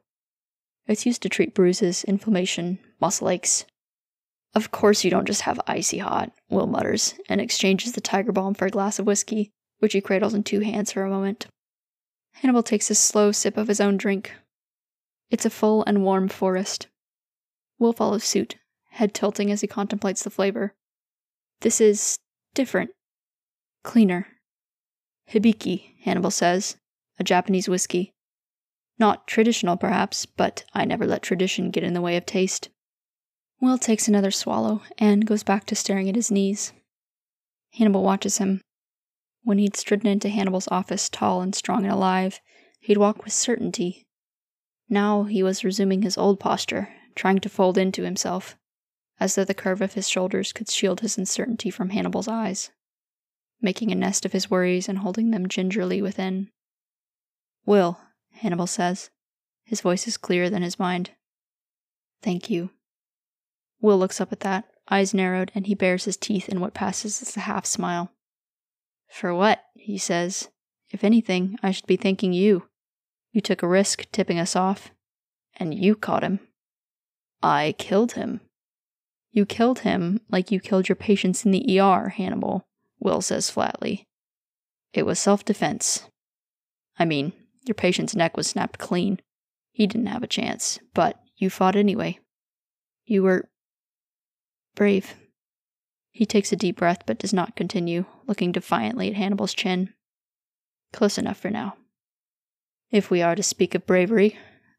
It's 0.88 1.06
used 1.06 1.22
to 1.22 1.30
treat 1.30 1.54
bruises, 1.54 2.04
inflammation, 2.04 2.80
muscle 3.00 3.30
aches. 3.30 3.66
Of 4.56 4.72
course 4.72 5.04
you 5.04 5.12
don't 5.12 5.28
just 5.28 5.42
have 5.42 5.62
icy 5.68 6.00
hot, 6.00 6.32
Will 6.50 6.68
mutters, 6.68 7.14
and 7.30 7.40
exchanges 7.40 7.92
the 7.94 8.02
tiger 8.02 8.32
balm 8.32 8.54
for 8.54 8.66
a 8.66 8.72
glass 8.72 8.98
of 9.00 9.06
whiskey, 9.06 9.52
which 9.80 9.94
he 9.94 10.02
cradles 10.02 10.34
in 10.34 10.44
two 10.44 10.62
hands 10.62 10.92
for 10.92 11.04
a 11.04 11.10
moment. 11.10 11.48
Hannibal 12.42 12.62
takes 12.62 12.92
a 12.92 12.96
slow 12.96 13.32
sip 13.32 13.58
of 13.58 13.68
his 13.68 13.82
own 13.82 13.98
drink. 13.98 14.34
It's 15.32 15.46
a 15.46 15.50
full 15.50 15.84
and 15.86 16.04
warm 16.04 16.30
forest. 16.30 16.88
Will 17.80 17.94
follows 17.94 18.24
suit, 18.24 18.58
head 18.92 19.14
tilting 19.14 19.52
as 19.52 19.62
he 19.62 19.68
contemplates 19.68 20.24
the 20.24 20.30
flavor. 20.30 20.76
This 21.62 21.82
is 21.82 22.20
different, 22.54 22.92
cleaner. 23.84 24.28
Hibiki, 25.32 25.96
Hannibal 26.04 26.30
says, 26.30 26.78
a 27.20 27.24
Japanese 27.24 27.68
whiskey. 27.68 28.14
Not 29.00 29.28
traditional, 29.28 29.76
perhaps, 29.76 30.28
but 30.28 30.64
I 30.74 30.86
never 30.86 31.08
let 31.08 31.24
tradition 31.24 31.72
get 31.72 31.84
in 31.84 31.94
the 31.94 32.02
way 32.02 32.18
of 32.18 32.26
taste. 32.28 32.70
Will 33.60 33.80
takes 33.80 34.08
another 34.08 34.32
swallow 34.32 34.84
and 35.00 35.26
goes 35.26 35.42
back 35.42 35.66
to 35.66 35.76
staring 35.76 36.08
at 36.08 36.16
his 36.16 36.30
knees. 36.30 36.72
Hannibal 37.74 38.04
watches 38.04 38.38
him. 38.38 38.62
When 39.48 39.60
he'd 39.60 39.78
stridden 39.78 40.08
into 40.08 40.28
Hannibal's 40.28 40.68
office, 40.72 41.08
tall 41.08 41.42
and 41.42 41.56
strong 41.56 41.86
and 41.86 41.94
alive, 41.94 42.42
he'd 42.82 42.98
walk 42.98 43.24
with 43.24 43.32
certainty. 43.32 44.06
Now 44.90 45.24
he 45.24 45.42
was 45.42 45.64
resuming 45.64 46.02
his 46.02 46.18
old 46.18 46.38
posture, 46.38 46.94
trying 47.16 47.40
to 47.40 47.48
fold 47.48 47.78
into 47.78 48.04
himself, 48.04 48.58
as 49.22 49.36
though 49.36 49.46
the 49.46 49.54
curve 49.54 49.82
of 49.82 49.94
his 49.94 50.10
shoulders 50.10 50.52
could 50.52 50.70
shield 50.70 51.00
his 51.00 51.18
uncertainty 51.18 51.70
from 51.70 51.92
Hannibal's 51.92 52.28
eyes, 52.28 52.72
making 53.62 53.90
a 53.90 53.96
nest 53.96 54.26
of 54.26 54.34
his 54.34 54.52
worries 54.52 54.90
and 54.90 54.98
holding 54.98 55.32
them 55.32 55.48
gingerly 55.48 56.02
within. 56.02 56.52
Will, 57.66 58.02
Hannibal 58.34 58.68
says. 58.68 59.12
His 59.64 59.80
voice 59.80 60.10
is 60.10 60.18
clearer 60.18 60.50
than 60.50 60.62
his 60.62 60.78
mind. 60.78 61.12
Thank 62.22 62.50
you. 62.50 62.72
Will 63.80 63.98
looks 63.98 64.20
up 64.20 64.34
at 64.34 64.42
that, 64.42 64.66
eyes 64.90 65.14
narrowed, 65.14 65.54
and 65.56 65.68
he 65.68 65.74
bares 65.74 66.04
his 66.04 66.18
teeth 66.18 66.50
in 66.50 66.60
what 66.60 66.74
passes 66.74 67.22
as 67.22 67.38
a 67.38 67.48
half 67.48 67.66
smile. 67.66 68.12
For 69.10 69.34
what? 69.34 69.64
he 69.76 69.98
says. 69.98 70.50
If 70.90 71.04
anything, 71.04 71.58
I 71.62 71.72
should 71.72 71.88
be 71.88 71.98
thanking 71.98 72.34
you. 72.34 72.68
You 73.32 73.42
took 73.42 73.62
a 73.62 73.68
risk 73.68 74.06
tipping 74.12 74.40
us 74.40 74.56
off, 74.56 74.92
and 75.58 75.74
you 75.74 75.96
caught 75.96 76.24
him. 76.24 76.40
I 77.44 77.76
killed 77.78 78.14
him. 78.14 78.42
You 79.32 79.46
killed 79.46 79.80
him 79.80 80.22
like 80.30 80.52
you 80.52 80.60
killed 80.60 80.90
your 80.90 80.96
patients 80.96 81.46
in 81.46 81.52
the 81.52 81.80
ER, 81.80 82.10
Hannibal, 82.10 82.66
Will 83.00 83.22
says 83.22 83.50
flatly. 83.50 84.08
It 84.94 85.06
was 85.06 85.20
self 85.20 85.46
defense. 85.46 86.10
I 86.98 87.06
mean, 87.06 87.34
your 87.66 87.76
patient's 87.76 88.16
neck 88.16 88.36
was 88.36 88.48
snapped 88.48 88.80
clean. 88.80 89.20
He 89.72 89.86
didn't 89.86 90.08
have 90.08 90.24
a 90.24 90.28
chance, 90.28 90.80
but 90.94 91.20
you 91.36 91.50
fought 91.50 91.76
anyway. 91.76 92.20
You 93.06 93.24
were 93.24 93.50
brave. 94.76 95.14
He 96.10 96.26
takes 96.26 96.52
a 96.52 96.56
deep 96.56 96.78
breath 96.78 97.04
but 97.06 97.20
does 97.20 97.34
not 97.34 97.56
continue, 97.56 98.06
looking 98.28 98.52
defiantly 98.52 99.10
at 99.10 99.16
Hannibal's 99.16 99.54
chin. 99.54 99.94
Close 100.94 101.18
enough 101.18 101.38
for 101.38 101.50
now. 101.50 101.76
If 102.92 103.10
we 103.10 103.22
are 103.22 103.36
to 103.36 103.44
speak 103.44 103.76
of 103.76 103.86
bravery, 103.86 104.38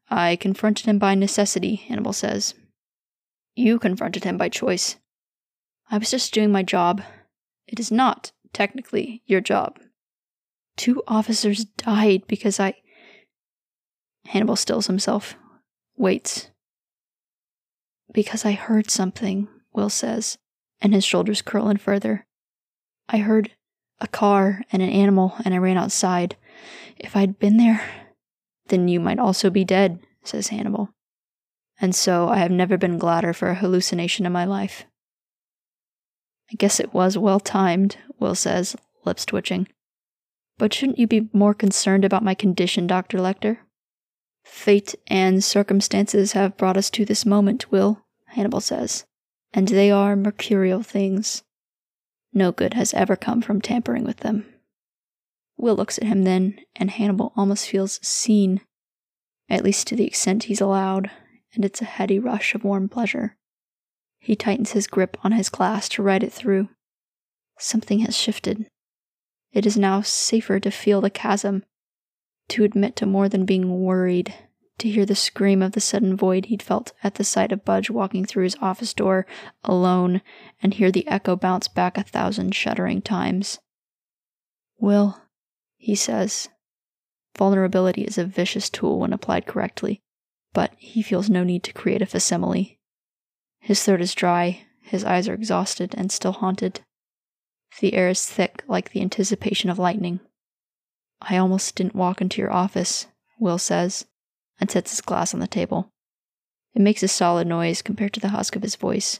I 0.09 0.35
confronted 0.35 0.85
him 0.85 0.97
by 0.97 1.15
necessity, 1.15 1.75
Hannibal 1.75 2.13
says. 2.13 2.53
You 3.55 3.77
confronted 3.77 4.23
him 4.23 4.37
by 4.37 4.49
choice. 4.49 4.95
I 5.91 5.97
was 5.97 6.11
just 6.11 6.33
doing 6.33 6.51
my 6.51 6.63
job. 6.63 7.01
It 7.67 7.79
is 7.79 7.91
not, 7.91 8.31
technically, 8.53 9.21
your 9.25 9.41
job. 9.41 9.79
Two 10.77 11.03
officers 11.07 11.65
died 11.65 12.23
because 12.27 12.59
I. 12.59 12.75
Hannibal 14.25 14.55
stills 14.55 14.87
himself, 14.87 15.35
waits. 15.97 16.49
Because 18.11 18.45
I 18.45 18.53
heard 18.53 18.89
something, 18.89 19.47
Will 19.73 19.89
says, 19.89 20.37
and 20.81 20.93
his 20.93 21.05
shoulders 21.05 21.41
curl 21.41 21.69
in 21.69 21.77
further. 21.77 22.25
I 23.09 23.17
heard 23.17 23.51
a 23.99 24.07
car 24.07 24.61
and 24.71 24.81
an 24.81 24.89
animal, 24.89 25.35
and 25.43 25.53
I 25.53 25.57
ran 25.57 25.77
outside. 25.77 26.37
If 26.97 27.15
I'd 27.17 27.39
been 27.39 27.57
there, 27.57 27.81
then 28.67 28.87
you 28.87 28.99
might 28.99 29.19
also 29.19 29.49
be 29.49 29.65
dead, 29.65 29.99
says 30.23 30.49
Hannibal. 30.49 30.89
And 31.81 31.95
so 31.95 32.29
I 32.29 32.37
have 32.37 32.51
never 32.51 32.77
been 32.77 32.97
gladder 32.97 33.33
for 33.33 33.49
a 33.49 33.55
hallucination 33.55 34.25
in 34.25 34.31
my 34.31 34.45
life. 34.45 34.85
I 36.51 36.55
guess 36.55 36.79
it 36.79 36.93
was 36.93 37.17
well 37.17 37.39
timed, 37.39 37.97
Will 38.19 38.35
says, 38.35 38.75
lips 39.05 39.25
twitching. 39.25 39.67
But 40.57 40.73
shouldn't 40.73 40.99
you 40.99 41.07
be 41.07 41.29
more 41.33 41.53
concerned 41.53 42.05
about 42.05 42.23
my 42.23 42.35
condition, 42.35 42.85
Dr. 42.85 43.17
Lecter? 43.17 43.57
Fate 44.43 44.95
and 45.07 45.43
circumstances 45.43 46.33
have 46.33 46.57
brought 46.57 46.77
us 46.77 46.89
to 46.91 47.05
this 47.05 47.25
moment, 47.25 47.71
Will, 47.71 48.05
Hannibal 48.27 48.61
says, 48.61 49.05
and 49.53 49.67
they 49.67 49.89
are 49.89 50.15
mercurial 50.15 50.83
things. 50.83 51.43
No 52.33 52.51
good 52.51 52.73
has 52.75 52.93
ever 52.93 53.15
come 53.15 53.41
from 53.41 53.61
tampering 53.61 54.03
with 54.03 54.17
them. 54.17 54.45
Will 55.57 55.75
looks 55.75 55.97
at 55.97 56.05
him 56.05 56.23
then, 56.23 56.59
and 56.75 56.89
Hannibal 56.89 57.33
almost 57.35 57.67
feels 57.67 57.99
seen, 58.05 58.61
at 59.49 59.63
least 59.63 59.87
to 59.87 59.95
the 59.95 60.05
extent 60.05 60.43
he's 60.43 60.61
allowed, 60.61 61.11
and 61.53 61.65
it's 61.65 61.81
a 61.81 61.85
heady 61.85 62.19
rush 62.19 62.55
of 62.55 62.63
warm 62.63 62.87
pleasure. 62.87 63.35
He 64.19 64.35
tightens 64.35 64.71
his 64.71 64.87
grip 64.87 65.17
on 65.23 65.31
his 65.31 65.49
glass 65.49 65.89
to 65.89 66.03
ride 66.03 66.23
it 66.23 66.31
through. 66.31 66.69
Something 67.57 67.99
has 67.99 68.17
shifted. 68.17 68.67
It 69.51 69.65
is 69.65 69.77
now 69.77 70.01
safer 70.01 70.59
to 70.59 70.71
feel 70.71 71.01
the 71.01 71.09
chasm, 71.09 71.65
to 72.49 72.63
admit 72.63 72.95
to 72.97 73.05
more 73.05 73.27
than 73.27 73.45
being 73.45 73.81
worried, 73.81 74.33
to 74.79 74.89
hear 74.89 75.05
the 75.05 75.15
scream 75.15 75.61
of 75.61 75.73
the 75.73 75.81
sudden 75.81 76.15
void 76.15 76.45
he'd 76.45 76.63
felt 76.63 76.93
at 77.03 77.15
the 77.15 77.23
sight 77.23 77.51
of 77.51 77.65
Budge 77.65 77.89
walking 77.89 78.25
through 78.25 78.43
his 78.43 78.57
office 78.61 78.93
door 78.93 79.25
alone, 79.63 80.21
and 80.61 80.73
hear 80.73 80.91
the 80.91 81.07
echo 81.07 81.35
bounce 81.35 81.67
back 81.67 81.97
a 81.97 82.03
thousand 82.03 82.55
shuddering 82.55 83.01
times. 83.01 83.59
Will, 84.77 85.21
he 85.77 85.95
says. 85.95 86.49
Vulnerability 87.37 88.03
is 88.03 88.17
a 88.17 88.25
vicious 88.25 88.69
tool 88.69 88.99
when 88.99 89.13
applied 89.13 89.45
correctly, 89.45 90.01
but 90.53 90.73
he 90.77 91.01
feels 91.01 91.29
no 91.29 91.43
need 91.43 91.63
to 91.63 91.73
create 91.73 92.01
a 92.01 92.05
facsimile. 92.05 92.79
His 93.59 93.83
throat 93.83 94.01
is 94.01 94.15
dry, 94.15 94.65
his 94.81 95.03
eyes 95.03 95.27
are 95.27 95.33
exhausted 95.33 95.93
and 95.97 96.11
still 96.11 96.31
haunted. 96.31 96.81
The 97.79 97.93
air 97.93 98.09
is 98.09 98.25
thick 98.25 98.63
like 98.67 98.91
the 98.91 99.01
anticipation 99.01 99.69
of 99.69 99.77
lightning. 99.77 100.19
I 101.21 101.37
almost 101.37 101.75
didn't 101.75 101.95
walk 101.95 102.21
into 102.21 102.41
your 102.41 102.51
office, 102.51 103.07
Will 103.39 103.57
says, 103.57 104.05
and 104.59 104.69
sets 104.69 104.91
his 104.91 105.01
glass 105.01 105.33
on 105.33 105.39
the 105.39 105.47
table. 105.47 105.91
It 106.73 106.81
makes 106.81 107.03
a 107.03 107.07
solid 107.07 107.47
noise 107.47 107.81
compared 107.81 108.13
to 108.13 108.19
the 108.19 108.29
husk 108.29 108.55
of 108.55 108.61
his 108.61 108.75
voice, 108.75 109.19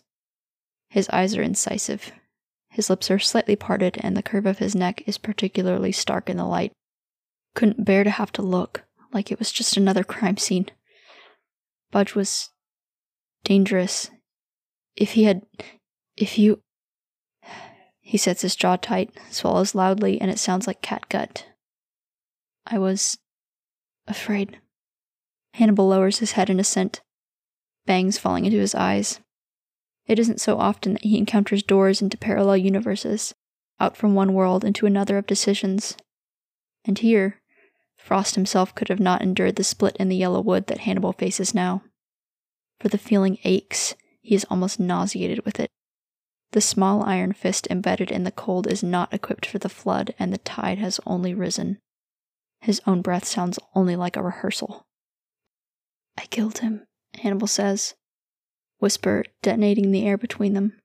His 0.89 1.09
eyes 1.09 1.35
are 1.35 1.41
incisive. 1.41 2.11
His 2.69 2.89
lips 2.89 3.09
are 3.09 3.19
slightly 3.19 3.55
parted, 3.55 3.97
and 4.01 4.15
the 4.15 4.23
curve 4.23 4.45
of 4.45 4.59
his 4.59 4.75
neck 4.75 5.03
is 5.07 5.17
particularly 5.17 5.91
stark 5.91 6.29
in 6.29 6.37
the 6.37 6.45
light. 6.45 6.71
Couldn't 7.55 7.85
bear 7.85 8.03
to 8.03 8.09
have 8.09 8.31
to 8.33 8.41
look, 8.41 8.85
like 9.11 9.31
it 9.31 9.39
was 9.39 9.51
just 9.51 9.75
another 9.75 10.03
crime 10.03 10.37
scene. 10.37 10.67
Budge 11.91 12.13
was 12.15 12.49
dangerous. 13.43 14.11
If 14.95 15.11
he 15.11 15.23
had. 15.23 15.41
If 16.15 16.37
you. 16.37 16.61
He 18.01 18.17
sets 18.17 18.41
his 18.41 18.55
jaw 18.55 18.75
tight, 18.75 19.11
swallows 19.29 19.75
loudly, 19.75 20.19
and 20.19 20.29
it 20.31 20.39
sounds 20.39 20.67
like 20.67 20.81
catgut. 20.81 21.45
I 22.65 22.77
was. 22.77 23.17
afraid. 24.07 24.59
Hannibal 25.53 25.87
lowers 25.87 26.19
his 26.19 26.33
head 26.33 26.49
in 26.49 26.59
assent, 26.59 27.01
bangs 27.85 28.17
falling 28.17 28.45
into 28.45 28.59
his 28.59 28.75
eyes. 28.75 29.19
It 30.05 30.19
isn't 30.19 30.41
so 30.41 30.57
often 30.57 30.93
that 30.93 31.03
he 31.03 31.17
encounters 31.17 31.63
doors 31.63 32.01
into 32.01 32.17
parallel 32.17 32.57
universes, 32.57 33.33
out 33.79 33.95
from 33.95 34.15
one 34.15 34.33
world 34.33 34.63
into 34.63 34.85
another 34.85 35.17
of 35.17 35.27
decisions. 35.27 35.95
And 36.85 36.97
here, 36.97 37.39
Frost 37.99 38.35
himself 38.35 38.73
could 38.73 38.87
have 38.87 38.99
not 38.99 39.21
endured 39.21 39.57
the 39.57 39.63
split 39.63 39.95
in 39.97 40.09
the 40.09 40.15
yellow 40.15 40.41
wood 40.41 40.67
that 40.67 40.79
Hannibal 40.79 41.13
faces 41.13 41.53
now. 41.53 41.83
For 42.79 42.87
the 42.87 42.97
feeling 42.97 43.37
aches, 43.43 43.93
he 44.21 44.33
is 44.33 44.45
almost 44.49 44.79
nauseated 44.79 45.45
with 45.45 45.59
it. 45.59 45.69
The 46.51 46.61
small 46.61 47.03
iron 47.03 47.33
fist 47.33 47.67
embedded 47.69 48.09
in 48.09 48.23
the 48.23 48.31
cold 48.31 48.65
is 48.65 48.81
not 48.81 49.13
equipped 49.13 49.45
for 49.45 49.59
the 49.59 49.69
flood, 49.69 50.15
and 50.17 50.33
the 50.33 50.39
tide 50.39 50.79
has 50.79 50.99
only 51.05 51.33
risen. 51.33 51.77
His 52.61 52.81
own 52.87 53.01
breath 53.01 53.25
sounds 53.25 53.59
only 53.75 53.95
like 53.95 54.15
a 54.15 54.23
rehearsal. 54.23 54.87
I 56.19 56.25
killed 56.25 56.57
him, 56.57 56.85
Hannibal 57.21 57.47
says, 57.47 57.95
whisper 58.79 59.23
detonating 59.41 59.91
the 59.91 60.05
air 60.05 60.17
between 60.17 60.53
them. 60.53 60.77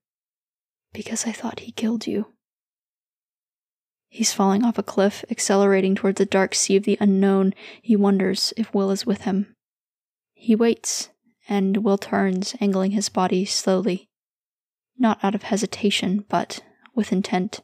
Because 0.92 1.26
I 1.26 1.32
thought 1.32 1.60
he 1.60 1.72
killed 1.72 2.06
you. 2.06 2.28
He's 4.06 4.32
falling 4.32 4.62
off 4.62 4.78
a 4.78 4.84
cliff, 4.84 5.24
accelerating 5.28 5.96
towards 5.96 6.18
the 6.18 6.24
dark 6.24 6.54
sea 6.54 6.76
of 6.76 6.84
the 6.84 6.96
unknown. 7.00 7.52
He 7.82 7.96
wonders 7.96 8.52
if 8.56 8.72
Will 8.72 8.92
is 8.92 9.06
with 9.06 9.22
him. 9.22 9.56
He 10.34 10.54
waits, 10.54 11.10
and 11.48 11.78
Will 11.78 11.98
turns, 11.98 12.54
angling 12.60 12.92
his 12.92 13.08
body 13.08 13.44
slowly. 13.44 14.08
Not 14.96 15.18
out 15.24 15.34
of 15.34 15.42
hesitation, 15.42 16.24
but 16.28 16.60
with 16.94 17.10
intent, 17.10 17.60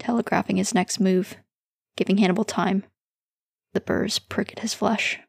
telegraphing 0.00 0.56
his 0.56 0.74
next 0.74 0.98
move, 0.98 1.36
giving 1.94 2.18
Hannibal 2.18 2.42
time. 2.42 2.82
The 3.74 3.80
burrs 3.80 4.18
prick 4.18 4.50
at 4.50 4.58
his 4.58 4.74
flesh. 4.74 5.20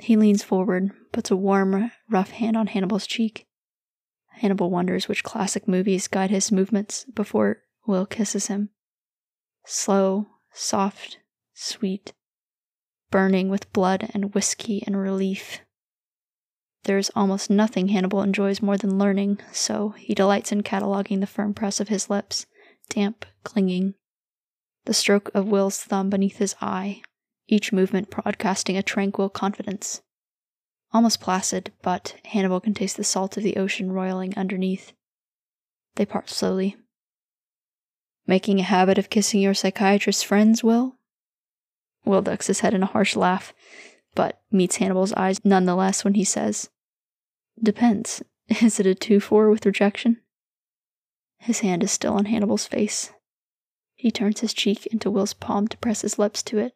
He 0.00 0.16
leans 0.16 0.42
forward, 0.42 0.92
puts 1.12 1.30
a 1.30 1.36
warm, 1.36 1.90
rough 2.08 2.30
hand 2.30 2.56
on 2.56 2.68
Hannibal's 2.68 3.06
cheek. 3.06 3.46
Hannibal 4.32 4.70
wonders 4.70 5.08
which 5.08 5.22
classic 5.22 5.68
movies 5.68 6.08
guide 6.08 6.30
his 6.30 6.50
movements 6.50 7.04
before 7.14 7.62
Will 7.86 8.06
kisses 8.06 8.46
him. 8.46 8.70
Slow, 9.66 10.28
soft, 10.52 11.18
sweet, 11.52 12.12
burning 13.10 13.48
with 13.48 13.72
blood 13.72 14.10
and 14.14 14.34
whiskey 14.34 14.82
and 14.86 14.96
relief. 14.96 15.60
There 16.84 16.96
is 16.96 17.10
almost 17.14 17.50
nothing 17.50 17.88
Hannibal 17.88 18.22
enjoys 18.22 18.62
more 18.62 18.78
than 18.78 18.98
learning, 18.98 19.40
so 19.52 19.90
he 19.90 20.14
delights 20.14 20.50
in 20.50 20.62
cataloging 20.62 21.20
the 21.20 21.26
firm 21.26 21.52
press 21.52 21.78
of 21.78 21.88
his 21.88 22.08
lips, 22.08 22.46
damp, 22.88 23.26
clinging, 23.44 23.94
the 24.86 24.94
stroke 24.94 25.30
of 25.34 25.48
Will's 25.48 25.82
thumb 25.82 26.08
beneath 26.08 26.38
his 26.38 26.54
eye, 26.62 27.02
each 27.50 27.72
movement 27.72 28.10
broadcasting 28.10 28.76
a 28.76 28.82
tranquil 28.82 29.28
confidence. 29.28 30.02
Almost 30.92 31.20
placid, 31.20 31.72
but 31.82 32.16
Hannibal 32.24 32.60
can 32.60 32.74
taste 32.74 32.96
the 32.96 33.04
salt 33.04 33.36
of 33.36 33.42
the 33.42 33.56
ocean 33.56 33.92
roiling 33.92 34.36
underneath. 34.36 34.92
They 35.96 36.06
part 36.06 36.28
slowly. 36.28 36.76
Making 38.26 38.60
a 38.60 38.64
habit 38.64 38.98
of 38.98 39.10
kissing 39.10 39.40
your 39.40 39.54
psychiatrist's 39.54 40.22
friends, 40.22 40.62
Will? 40.62 40.96
Will 42.04 42.22
ducks 42.22 42.46
his 42.46 42.60
head 42.60 42.74
in 42.74 42.82
a 42.82 42.86
harsh 42.86 43.16
laugh, 43.16 43.52
but 44.14 44.40
meets 44.50 44.76
Hannibal's 44.76 45.12
eyes 45.12 45.44
nonetheless 45.44 46.04
when 46.04 46.14
he 46.14 46.24
says, 46.24 46.70
Depends. 47.62 48.22
Is 48.62 48.80
it 48.80 48.86
a 48.86 48.94
2 48.94 49.20
4 49.20 49.50
with 49.50 49.66
rejection? 49.66 50.18
His 51.38 51.60
hand 51.60 51.82
is 51.82 51.92
still 51.92 52.14
on 52.14 52.26
Hannibal's 52.26 52.66
face. 52.66 53.12
He 53.94 54.10
turns 54.10 54.40
his 54.40 54.54
cheek 54.54 54.86
into 54.86 55.10
Will's 55.10 55.34
palm 55.34 55.68
to 55.68 55.76
press 55.78 56.02
his 56.02 56.18
lips 56.18 56.42
to 56.44 56.58
it. 56.58 56.74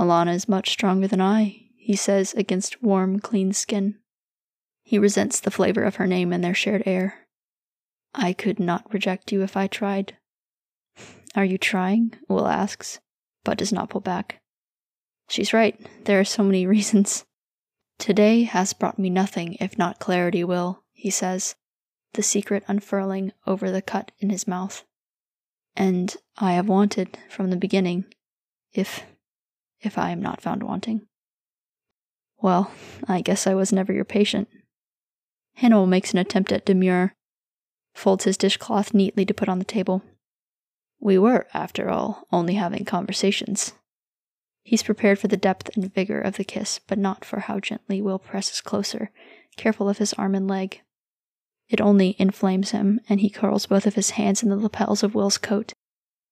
Alana 0.00 0.34
is 0.34 0.48
much 0.48 0.70
stronger 0.70 1.06
than 1.06 1.20
I, 1.20 1.66
he 1.76 1.94
says 1.94 2.32
against 2.32 2.82
warm, 2.82 3.20
clean 3.20 3.52
skin. 3.52 3.98
He 4.82 4.98
resents 4.98 5.38
the 5.38 5.50
flavor 5.50 5.82
of 5.82 5.96
her 5.96 6.06
name 6.06 6.32
and 6.32 6.42
their 6.42 6.54
shared 6.54 6.82
air. 6.86 7.26
I 8.14 8.32
could 8.32 8.58
not 8.58 8.90
reject 8.94 9.30
you 9.30 9.42
if 9.42 9.58
I 9.58 9.66
tried. 9.66 10.16
Are 11.36 11.44
you 11.44 11.58
trying? 11.58 12.14
Will 12.28 12.48
asks, 12.48 12.98
but 13.44 13.58
does 13.58 13.74
not 13.74 13.90
pull 13.90 14.00
back. 14.00 14.40
She's 15.28 15.52
right. 15.52 15.78
There 16.06 16.18
are 16.18 16.24
so 16.24 16.42
many 16.42 16.66
reasons. 16.76 17.26
Today 17.98 18.44
has 18.44 18.72
brought 18.72 18.98
me 18.98 19.10
nothing 19.10 19.58
if 19.60 19.76
not 19.76 19.98
clarity, 19.98 20.42
Will, 20.42 20.82
he 20.92 21.10
says, 21.10 21.56
the 22.14 22.22
secret 22.22 22.64
unfurling 22.66 23.32
over 23.46 23.70
the 23.70 23.82
cut 23.82 24.12
in 24.18 24.30
his 24.30 24.48
mouth. 24.48 24.82
And 25.76 26.16
I 26.38 26.54
have 26.54 26.68
wanted 26.68 27.18
from 27.28 27.50
the 27.50 27.56
beginning, 27.56 28.06
if 28.72 29.04
if 29.82 29.98
I 29.98 30.10
am 30.10 30.20
not 30.20 30.40
found 30.40 30.62
wanting. 30.62 31.06
Well, 32.42 32.70
I 33.06 33.20
guess 33.20 33.46
I 33.46 33.54
was 33.54 33.72
never 33.72 33.92
your 33.92 34.04
patient. 34.04 34.48
Hannibal 35.56 35.86
makes 35.86 36.12
an 36.12 36.18
attempt 36.18 36.52
at 36.52 36.64
demur, 36.64 37.12
folds 37.94 38.24
his 38.24 38.36
dishcloth 38.36 38.94
neatly 38.94 39.26
to 39.26 39.34
put 39.34 39.48
on 39.48 39.58
the 39.58 39.64
table. 39.64 40.02
We 41.00 41.18
were, 41.18 41.46
after 41.52 41.90
all, 41.90 42.26
only 42.32 42.54
having 42.54 42.84
conversations. 42.84 43.72
He's 44.62 44.82
prepared 44.82 45.18
for 45.18 45.28
the 45.28 45.36
depth 45.36 45.74
and 45.74 45.92
vigor 45.92 46.20
of 46.20 46.36
the 46.36 46.44
kiss, 46.44 46.78
but 46.86 46.98
not 46.98 47.24
for 47.24 47.40
how 47.40 47.60
gently 47.60 48.00
Will 48.02 48.18
presses 48.18 48.60
closer, 48.60 49.10
careful 49.56 49.88
of 49.88 49.98
his 49.98 50.12
arm 50.14 50.34
and 50.34 50.46
leg. 50.46 50.82
It 51.68 51.80
only 51.80 52.16
inflames 52.18 52.72
him, 52.72 53.00
and 53.08 53.20
he 53.20 53.30
curls 53.30 53.66
both 53.66 53.86
of 53.86 53.94
his 53.94 54.10
hands 54.10 54.42
in 54.42 54.50
the 54.50 54.56
lapels 54.56 55.02
of 55.02 55.14
Will's 55.14 55.38
coat, 55.38 55.72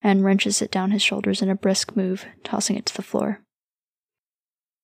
and 0.03 0.25
wrenches 0.25 0.63
it 0.63 0.71
down 0.71 0.91
his 0.91 1.03
shoulders 1.03 1.43
in 1.43 1.51
a 1.51 1.55
brisk 1.55 1.97
move, 1.97 2.27
tossing 2.45 2.77
it 2.77 2.87
to 2.87 2.95
the 2.95 3.03
floor. 3.03 3.41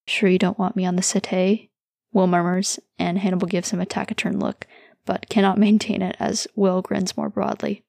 Sure 0.06 0.28
you 0.28 0.38
don't 0.38 0.58
want 0.58 0.76
me 0.76 0.84
on 0.84 0.96
the 0.96 1.02
settee? 1.02 1.70
Will 2.12 2.26
murmurs, 2.26 2.78
and 2.98 3.18
Hannibal 3.18 3.48
gives 3.48 3.70
him 3.70 3.80
a 3.80 3.86
taciturn 3.86 4.38
look, 4.38 4.66
but 5.04 5.28
cannot 5.28 5.58
maintain 5.58 6.02
it 6.02 6.16
as 6.18 6.46
Will 6.54 6.82
grins 6.82 7.16
more 7.16 7.28
broadly. 7.28 7.84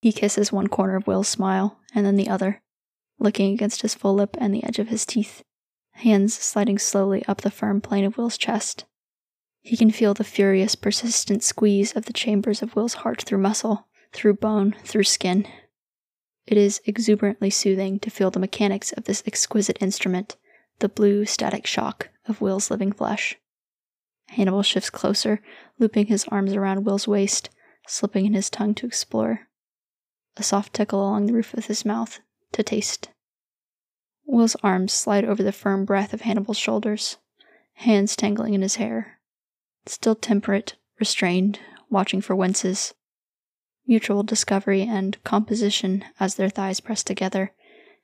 He 0.00 0.12
kisses 0.12 0.50
one 0.50 0.68
corner 0.68 0.96
of 0.96 1.06
Will's 1.06 1.28
smile, 1.28 1.78
and 1.94 2.06
then 2.06 2.16
the 2.16 2.28
other, 2.28 2.62
looking 3.18 3.52
against 3.52 3.82
his 3.82 3.94
full 3.94 4.14
lip 4.14 4.36
and 4.38 4.54
the 4.54 4.64
edge 4.64 4.78
of 4.78 4.88
his 4.88 5.04
teeth, 5.04 5.42
hands 5.92 6.32
sliding 6.34 6.78
slowly 6.78 7.24
up 7.26 7.42
the 7.42 7.50
firm 7.50 7.80
plane 7.80 8.04
of 8.04 8.16
Will's 8.16 8.38
chest. 8.38 8.84
He 9.62 9.76
can 9.76 9.90
feel 9.90 10.14
the 10.14 10.24
furious, 10.24 10.74
persistent 10.74 11.42
squeeze 11.42 11.94
of 11.94 12.06
the 12.06 12.14
chambers 12.14 12.62
of 12.62 12.74
Will's 12.74 12.94
heart 12.94 13.22
through 13.22 13.38
muscle, 13.38 13.88
through 14.12 14.34
bone, 14.34 14.74
through 14.84 15.04
skin, 15.04 15.46
it 16.50 16.58
is 16.58 16.80
exuberantly 16.84 17.48
soothing 17.48 18.00
to 18.00 18.10
feel 18.10 18.30
the 18.32 18.40
mechanics 18.40 18.90
of 18.92 19.04
this 19.04 19.22
exquisite 19.24 19.78
instrument, 19.80 20.36
the 20.80 20.88
blue 20.88 21.24
static 21.24 21.64
shock 21.64 22.10
of 22.26 22.40
Will's 22.40 22.72
living 22.72 22.90
flesh. 22.90 23.38
Hannibal 24.30 24.64
shifts 24.64 24.90
closer, 24.90 25.40
looping 25.78 26.06
his 26.06 26.24
arms 26.26 26.54
around 26.54 26.84
Will's 26.84 27.06
waist, 27.06 27.50
slipping 27.86 28.26
in 28.26 28.34
his 28.34 28.50
tongue 28.50 28.74
to 28.74 28.86
explore. 28.86 29.46
A 30.36 30.42
soft 30.42 30.74
tickle 30.74 31.00
along 31.00 31.26
the 31.26 31.32
roof 31.32 31.54
of 31.54 31.66
his 31.66 31.84
mouth 31.84 32.18
to 32.52 32.64
taste. 32.64 33.10
Will's 34.26 34.56
arms 34.56 34.92
slide 34.92 35.24
over 35.24 35.44
the 35.44 35.52
firm 35.52 35.84
breadth 35.84 36.12
of 36.12 36.22
Hannibal's 36.22 36.58
shoulders, 36.58 37.18
hands 37.74 38.16
tangling 38.16 38.54
in 38.54 38.62
his 38.62 38.76
hair. 38.76 39.20
Still 39.86 40.16
temperate, 40.16 40.74
restrained, 40.98 41.60
watching 41.88 42.20
for 42.20 42.34
winces, 42.34 42.92
mutual 43.90 44.22
discovery 44.22 44.82
and 44.82 45.22
composition 45.24 46.04
as 46.20 46.36
their 46.36 46.48
thighs 46.48 46.78
press 46.78 47.02
together, 47.02 47.50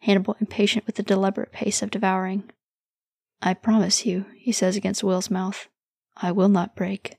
Hannibal 0.01 0.37
impatient 0.40 0.85
with 0.85 0.96
the 0.96 1.03
deliberate 1.05 1.53
pace 1.53 1.81
of 1.81 1.92
devouring. 1.92 2.42
I 3.40 3.55
promise 3.55 4.05
you, 4.05 4.27
he 4.37 4.51
says 4.51 4.77
against 4.77 5.05
Will's 5.05 5.31
mouth, 5.31 5.68
I 6.16 6.33
will 6.33 6.49
not 6.49 6.75
break. 6.75 7.18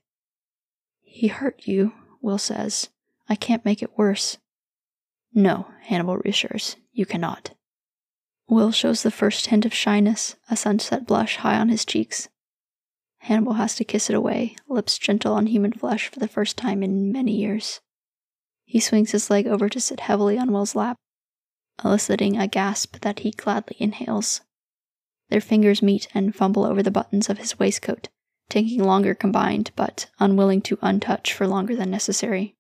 He 1.02 1.28
hurt 1.28 1.66
you, 1.66 1.94
Will 2.22 2.38
says. 2.38 2.90
I 3.30 3.36
can't 3.36 3.64
make 3.64 3.82
it 3.82 3.98
worse. 3.98 4.38
No, 5.34 5.68
Hannibal 5.84 6.18
reassures, 6.18 6.76
you 6.92 7.06
cannot. 7.06 7.52
Will 8.50 8.72
shows 8.72 9.02
the 9.02 9.12
first 9.12 9.48
hint 9.48 9.66
of 9.66 9.74
shyness, 9.74 10.36
a 10.50 10.58
sunset 10.58 11.08
blush 11.08 11.38
high 11.38 11.58
on 11.58 11.70
his 11.70 11.86
cheeks. 11.86 12.28
Hannibal 13.20 13.54
has 13.54 13.76
to 13.76 13.86
kiss 13.86 14.10
it 14.10 14.16
away, 14.16 14.58
lips 14.68 14.98
gentle 14.98 15.34
on 15.34 15.48
human 15.48 15.72
flesh 15.72 16.10
for 16.10 16.20
the 16.20 16.28
first 16.28 16.58
time 16.58 16.84
in 16.84 17.14
many 17.14 17.32
years. 17.32 17.80
He 18.68 18.82
swings 18.82 19.12
his 19.12 19.30
leg 19.30 19.48
over 19.48 19.70
to 19.70 19.80
sit 19.80 20.02
heavily 20.02 20.38
on 20.38 20.52
Will's 20.52 20.76
lap, 20.76 20.98
eliciting 21.84 22.38
a 22.38 22.50
gasp 22.50 23.00
that 23.00 23.20
he 23.20 23.32
gladly 23.32 23.78
inhales. 23.80 24.42
Their 25.30 25.40
fingers 25.40 25.82
meet 25.82 26.10
and 26.14 26.36
fumble 26.36 26.66
over 26.66 26.84
the 26.84 26.92
buttons 26.92 27.30
of 27.30 27.38
his 27.38 27.58
waistcoat, 27.58 28.10
taking 28.50 28.84
longer 28.84 29.16
combined, 29.16 29.72
but 29.78 30.10
unwilling 30.20 30.62
to 30.64 30.78
untouch 30.82 31.32
for 31.32 31.48
longer 31.48 31.78
than 31.78 31.90
necessary. 31.90 32.56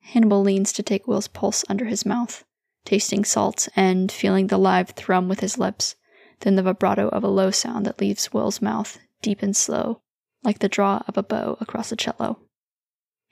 Hannibal 0.00 0.42
leans 0.42 0.70
to 0.74 0.82
take 0.82 1.08
Will's 1.08 1.28
pulse 1.28 1.64
under 1.66 1.86
his 1.86 2.04
mouth, 2.04 2.44
tasting 2.84 3.24
salt 3.24 3.70
and 3.74 4.12
feeling 4.12 4.48
the 4.48 4.58
live 4.58 4.90
thrum 4.90 5.30
with 5.30 5.40
his 5.40 5.56
lips, 5.56 5.96
then 6.40 6.56
the 6.56 6.62
vibrato 6.62 7.08
of 7.08 7.24
a 7.24 7.28
low 7.28 7.50
sound 7.50 7.86
that 7.86 8.00
leaves 8.00 8.34
Will's 8.34 8.60
mouth 8.60 8.98
deep 9.22 9.42
and 9.42 9.56
slow, 9.56 10.02
like 10.42 10.58
the 10.58 10.68
draw 10.68 11.02
of 11.08 11.16
a 11.16 11.22
bow 11.22 11.56
across 11.58 11.90
a 11.90 11.96
cello. 11.96 12.38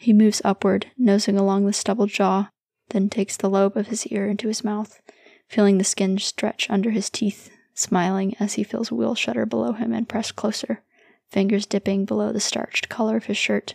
He 0.01 0.15
moves 0.15 0.41
upward, 0.47 0.87
nosing 0.97 1.37
along 1.37 1.67
the 1.67 1.75
stubbled 1.75 2.09
jaw, 2.09 2.49
then 2.89 3.11
takes 3.11 3.37
the 3.37 3.51
lobe 3.51 3.77
of 3.77 3.89
his 3.89 4.07
ear 4.07 4.27
into 4.27 4.49
his 4.49 4.65
mouth, 4.65 4.99
feeling 5.47 5.77
the 5.77 5.85
skin 5.85 6.17
stretch 6.17 6.71
under 6.71 6.91
his 6.91 7.11
teeth, 7.11 7.51
smiling 7.75 8.35
as 8.41 8.55
he 8.55 8.65
feels 8.65 8.91
Will 8.91 9.15
shudder 9.15 9.45
below 9.45 9.73
him 9.73 9.93
and 9.93 10.09
press 10.09 10.33
closer, 10.33 10.83
fingers 11.29 11.67
dipping 11.67 12.07
below 12.07 12.33
the 12.33 12.41
starched 12.41 12.89
collar 12.89 13.19
of 13.19 13.27
his 13.27 13.37
shirt. 13.37 13.75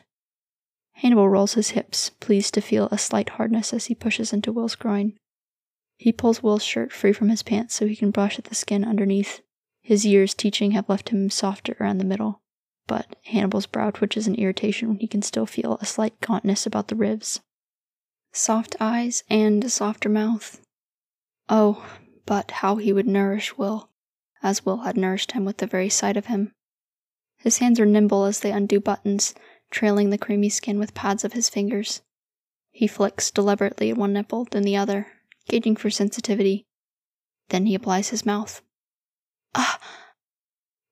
Hannibal 0.93 1.29
rolls 1.29 1.53
his 1.53 1.69
hips, 1.69 2.09
pleased 2.19 2.55
to 2.55 2.61
feel 2.61 2.87
a 2.89 2.97
slight 2.97 3.29
hardness 3.29 3.71
as 3.71 3.85
he 3.85 3.93
pushes 3.93 4.33
into 4.33 4.51
Will's 4.51 4.73
groin. 4.73 5.13
He 5.95 6.11
pulls 6.11 6.41
Will's 6.41 6.63
shirt 6.63 6.91
free 6.91 7.13
from 7.13 7.29
his 7.29 7.43
pants 7.43 7.75
so 7.75 7.85
he 7.85 7.95
can 7.95 8.09
brush 8.09 8.39
at 8.39 8.45
the 8.45 8.55
skin 8.55 8.83
underneath. 8.83 9.41
His 9.83 10.07
years 10.07 10.33
teaching 10.33 10.71
have 10.71 10.89
left 10.89 11.09
him 11.09 11.29
softer 11.29 11.77
around 11.79 11.99
the 11.99 12.03
middle, 12.03 12.41
but 12.87 13.15
Hannibal's 13.25 13.65
brow 13.65 13.91
twitches 13.91 14.27
in 14.27 14.35
irritation 14.35 14.89
when 14.89 14.99
he 14.99 15.07
can 15.07 15.21
still 15.21 15.45
feel 15.45 15.77
a 15.79 15.85
slight 15.85 16.19
gauntness 16.21 16.65
about 16.65 16.87
the 16.87 16.95
ribs. 16.95 17.41
Soft 18.31 18.75
eyes 18.79 19.23
and 19.29 19.63
a 19.63 19.69
softer 19.69 20.09
mouth. 20.09 20.61
Oh, 21.49 21.85
but 22.25 22.51
how 22.51 22.75
he 22.77 22.91
would 22.91 23.07
nourish 23.07 23.57
Will, 23.57 23.89
as 24.43 24.65
Will 24.65 24.77
had 24.77 24.97
nourished 24.97 25.31
him 25.31 25.45
with 25.45 25.57
the 25.57 25.67
very 25.67 25.89
sight 25.89 26.17
of 26.17 26.25
him. 26.25 26.51
His 27.37 27.59
hands 27.59 27.79
are 27.79 27.85
nimble 27.85 28.25
as 28.25 28.39
they 28.39 28.51
undo 28.51 28.79
buttons, 28.79 29.35
trailing 29.69 30.09
the 30.09 30.17
creamy 30.17 30.49
skin 30.49 30.79
with 30.79 30.93
pads 30.93 31.23
of 31.23 31.33
his 31.33 31.49
fingers. 31.49 32.01
He 32.71 32.87
flicks 32.87 33.31
deliberately 33.31 33.91
at 33.91 33.97
one 33.97 34.13
nipple, 34.13 34.45
then 34.51 34.63
the 34.63 34.75
other, 34.75 35.07
gauging 35.47 35.75
for 35.75 35.89
sensitivity. 35.89 36.65
Then 37.49 37.67
he 37.67 37.75
applies 37.75 38.09
his 38.09 38.25
mouth. 38.25 38.61
Ah! 39.53 39.79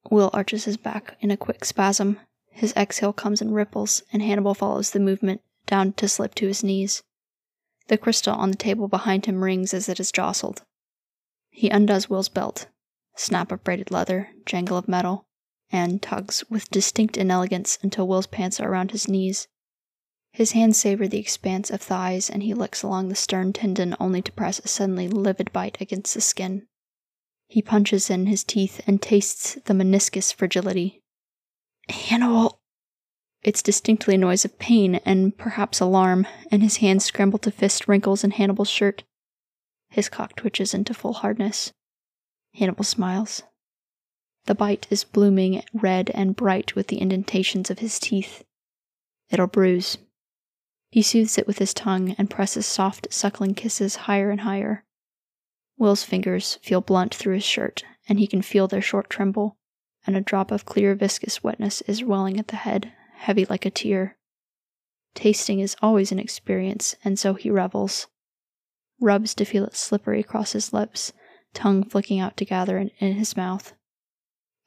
Will 0.10 0.30
arches 0.34 0.66
his 0.66 0.78
back 0.78 1.16
in 1.22 1.32
a 1.32 1.38
quick 1.38 1.66
spasm. 1.66 2.20
His 2.52 2.74
exhale 2.76 3.13
comes 3.13 3.42
in 3.42 3.54
ripples, 3.54 4.04
and 4.12 4.22
Hannibal 4.22 4.54
follows 4.54 4.92
the 4.92 5.00
movement 5.00 5.42
down 5.66 5.94
to 5.94 6.08
slip 6.08 6.36
to 6.36 6.48
his 6.48 6.63
knees. 6.63 7.04
The 7.88 7.98
crystal 7.98 8.36
on 8.36 8.52
the 8.52 8.58
table 8.58 8.88
behind 8.88 9.26
him 9.26 9.44
rings 9.44 9.74
as 9.74 9.89
it 9.89 10.00
is 10.00 10.12
jostled. 10.12 10.63
He 11.50 11.70
undoes 11.70 12.10
Will's 12.10 12.30
belt, 12.30 12.68
snap 13.16 13.52
of 13.52 13.63
braided 13.63 13.92
leather, 13.92 14.30
jangle 14.46 14.78
of 14.78 14.88
metal, 14.88 15.26
and 15.72 16.02
tugs 16.02 16.44
with 16.50 16.70
distinct 16.70 17.18
inelegance 17.18 17.80
until 17.82 18.08
Will's 18.08 18.28
pants 18.28 18.60
are 18.60 18.70
around 18.70 18.92
his 18.92 19.08
knees. 19.08 19.48
His 20.32 20.54
hands 20.54 20.78
savor 20.78 21.08
the 21.08 21.20
expanse 21.20 21.70
of 21.70 21.82
thighs, 21.82 22.30
and 22.30 22.44
he 22.44 22.54
licks 22.54 22.84
along 22.84 23.10
the 23.10 23.16
stern 23.16 23.54
tendon 23.54 23.96
only 24.00 24.22
to 24.22 24.32
press 24.32 24.60
a 24.60 24.68
suddenly 24.68 25.08
livid 25.08 25.54
bite 25.54 25.80
against 25.80 26.13
the 26.13 26.22
skin. 26.22 26.68
He 27.54 27.62
punches 27.62 28.10
in 28.10 28.26
his 28.26 28.44
teeth 28.44 28.82
and 28.88 29.00
tastes 29.00 29.60
the 29.66 29.76
meniscus 29.76 30.34
fragility. 30.34 31.04
Hannibal! 31.88 32.58
It's 33.44 33.62
distinctly 33.62 34.16
a 34.16 34.18
noise 34.18 34.44
of 34.44 34.58
pain 34.58 34.96
and 35.06 35.38
perhaps 35.38 35.80
alarm, 35.80 36.26
and 36.50 36.63
his 36.63 36.78
hands 36.78 37.06
scramble 37.06 37.38
to 37.38 37.52
fist 37.52 37.88
wrinkles 37.88 38.24
in 38.24 38.32
Hannibal's 38.32 38.72
shirt. 38.72 39.04
His 39.92 40.10
cock 40.10 40.36
twitches 40.36 40.74
into 40.74 40.96
full 40.96 41.13
hardness. 41.13 41.72
Hannibal 42.56 42.86
smiles. 42.86 43.44
The 44.46 44.56
bite 44.56 44.88
is 44.89 45.04
blooming 45.04 45.62
red 45.76 46.10
and 46.10 46.36
bright 46.36 46.74
with 46.74 46.88
the 46.88 46.98
indentations 46.98 47.70
of 47.70 47.78
his 47.78 48.00
teeth. 48.00 48.44
It'll 49.30 49.46
bruise. 49.46 50.00
He 50.89 51.04
soothes 51.04 51.38
it 51.38 51.46
with 51.46 51.60
his 51.60 51.76
tongue 51.76 52.16
and 52.18 52.32
presses 52.32 52.66
soft, 52.66 53.13
suckling 53.13 53.54
kisses 53.54 54.08
higher 54.08 54.32
and 54.32 54.42
higher. 54.42 54.84
Will's 55.77 56.03
fingers 56.03 56.59
feel 56.62 56.81
blunt 56.81 57.13
through 57.13 57.36
his 57.36 57.43
shirt, 57.43 57.83
and 58.07 58.19
he 58.19 58.27
can 58.27 58.41
feel 58.41 58.67
their 58.67 58.81
short 58.81 59.09
tremble, 59.09 59.57
and 60.05 60.15
a 60.15 60.21
drop 60.21 60.51
of 60.51 60.65
clear, 60.65 60.95
viscous 60.95 61.43
wetness 61.43 61.81
is 61.81 62.03
welling 62.03 62.39
at 62.39 62.49
the 62.49 62.57
head 62.57 62.93
heavy 63.23 63.45
like 63.45 63.65
a 63.65 63.71
tear. 63.71 64.17
Tasting 65.15 65.62
is 65.62 65.77
always 65.81 66.12
an 66.12 66.19
experience, 66.19 66.95
and 67.05 67.17
so 67.17 67.36
he 67.36 67.49
revels. 67.49 68.07
Rubs 68.99 69.33
to 69.36 69.45
feel 69.45 69.63
it 69.63 69.75
slippery 69.75 70.19
across 70.19 70.51
his 70.51 70.73
lips, 70.73 71.13
tongue 71.53 71.83
flicking 71.83 72.19
out 72.19 72.36
to 72.38 72.45
gather 72.45 72.77
in, 72.77 72.89
in 72.99 73.13
his 73.13 73.38
mouth. 73.38 73.73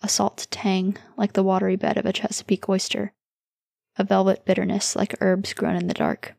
A 0.02 0.08
salt 0.08 0.46
tang, 0.50 0.96
like 1.16 1.34
the 1.34 1.42
watery 1.42 1.76
bed 1.76 1.98
of 1.98 2.06
a 2.06 2.12
Chesapeake 2.12 2.68
oyster. 2.68 3.12
A 3.98 4.04
velvet 4.04 4.44
bitterness, 4.46 4.96
like 4.96 5.14
herbs 5.20 5.52
grown 5.52 5.76
in 5.76 5.86
the 5.86 5.94
dark. 5.94 6.34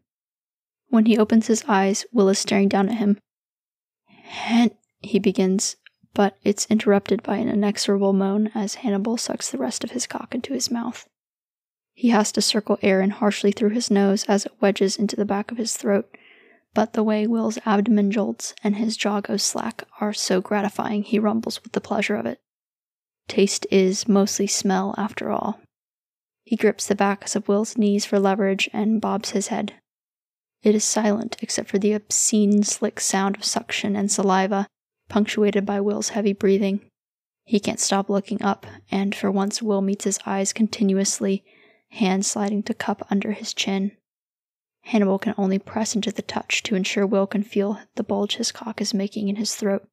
When 0.90 1.06
he 1.06 1.18
opens 1.18 1.48
his 1.48 1.64
eyes, 1.68 2.06
Will 2.12 2.30
is 2.30 2.40
staring 2.40 2.70
down 2.70 2.90
at 2.90 2.98
him. 2.98 3.20
And 4.48 4.72
he 5.02 5.20
begins, 5.20 5.76
but 6.14 6.38
it's 6.44 6.66
interrupted 6.70 7.24
by 7.24 7.38
an 7.38 7.50
inexorable 7.50 8.14
moan 8.14 8.52
as 8.56 8.76
Hannibal 8.76 9.18
sucks 9.18 9.50
the 9.50 9.58
rest 9.58 9.84
of 9.84 9.92
his 9.92 10.08
cock 10.08 10.34
into 10.34 10.54
his 10.54 10.72
mouth. 10.72 11.08
He 11.94 12.10
has 12.10 12.32
to 12.34 12.42
circle 12.42 12.78
air 12.82 13.02
in 13.02 13.10
harshly 13.10 13.52
through 13.52 13.72
his 13.72 13.90
nose 13.90 14.24
as 14.26 14.46
it 14.46 14.54
wedges 14.62 14.98
into 14.98 15.16
the 15.16 15.26
back 15.26 15.52
of 15.52 15.58
his 15.58 15.76
throat, 15.76 16.10
but 16.74 16.94
the 16.94 17.04
way 17.04 17.26
Will's 17.26 17.58
abdomen 17.66 18.12
jolts 18.12 18.54
and 18.64 18.76
his 18.76 18.98
jaw 18.98 19.20
goes 19.20 19.44
slack 19.44 19.84
are 20.00 20.14
so 20.14 20.42
gratifying 20.42 21.04
he 21.04 21.18
rumbles 21.18 21.64
with 21.64 21.72
the 21.72 21.82
pleasure 21.82 22.16
of 22.16 22.26
it. 22.26 22.40
Taste 23.28 23.66
is 23.72 24.08
mostly 24.08 24.48
smell, 24.48 24.94
after 24.98 25.32
all. 25.32 25.60
He 26.44 26.56
grips 26.56 26.88
the 26.88 26.96
backs 26.96 27.36
of 27.36 27.48
Will's 27.48 27.78
knees 27.78 28.06
for 28.06 28.20
leverage 28.20 28.70
and 28.72 29.02
bobs 29.02 29.32
his 29.32 29.48
head. 29.48 29.74
It 30.64 30.76
is 30.76 30.84
silent 30.84 31.38
except 31.42 31.70
for 31.70 31.78
the 31.78 31.94
obscene, 31.94 32.64
slick 32.64 33.00
sound 33.00 33.36
of 33.38 33.46
suction 33.46 33.96
and 33.96 34.12
saliva, 34.12 34.68
punctuated 35.10 35.66
by 35.66 35.80
Will's 35.80 36.10
heavy 36.10 36.34
breathing. 36.34 36.82
He 37.46 37.60
can't 37.60 37.80
stop 37.80 38.10
looking 38.10 38.42
up, 38.42 38.66
and 38.92 39.16
for 39.16 39.32
once 39.32 39.62
Will 39.62 39.82
meets 39.82 40.04
his 40.04 40.20
eyes 40.26 40.52
continuously 40.52 41.46
hand 41.92 42.26
sliding 42.26 42.64
to 42.64 42.74
cup 42.74 43.06
under 43.10 43.32
his 43.32 43.54
chin. 43.54 43.92
Hannibal 44.82 45.20
can 45.20 45.34
only 45.38 45.60
press 45.60 45.96
into 45.96 46.12
the 46.12 46.22
touch 46.22 46.64
to 46.64 46.76
ensure 46.76 47.06
Will 47.06 47.28
can 47.28 47.44
feel 47.44 47.80
the 47.96 48.04
bulge 48.04 48.36
his 48.36 48.52
cock 48.52 48.82
is 48.82 48.94
making 48.94 49.28
in 49.28 49.36
his 49.36 49.56
throat. 49.56 49.88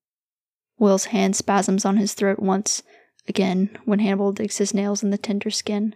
Will's 0.78 1.06
hand 1.06 1.36
spasms 1.36 1.84
on 1.84 1.96
his 1.96 2.14
throat 2.14 2.40
once, 2.40 2.82
again, 3.28 3.76
when 3.84 4.00
Hannibal 4.00 4.32
digs 4.32 4.58
his 4.58 4.74
nails 4.74 5.02
in 5.02 5.10
the 5.10 5.18
tender 5.18 5.50
skin. 5.50 5.94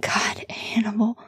God, 0.00 0.44
Hannibal. 0.50 1.18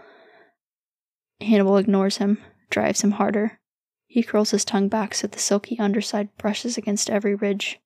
Hannibal 1.43 1.77
ignores 1.77 2.19
him, 2.19 2.39
drives 2.71 3.03
him 3.03 3.13
harder. 3.13 3.59
He 4.07 4.23
curls 4.23 4.51
his 4.51 4.65
tongue 4.65 4.89
back 4.89 5.15
so 5.15 5.27
the 5.27 5.39
silky 5.39 5.79
underside 5.79 6.37
brushes 6.37 6.77
against 6.77 7.09
every 7.09 7.35
ridge. 7.35 7.81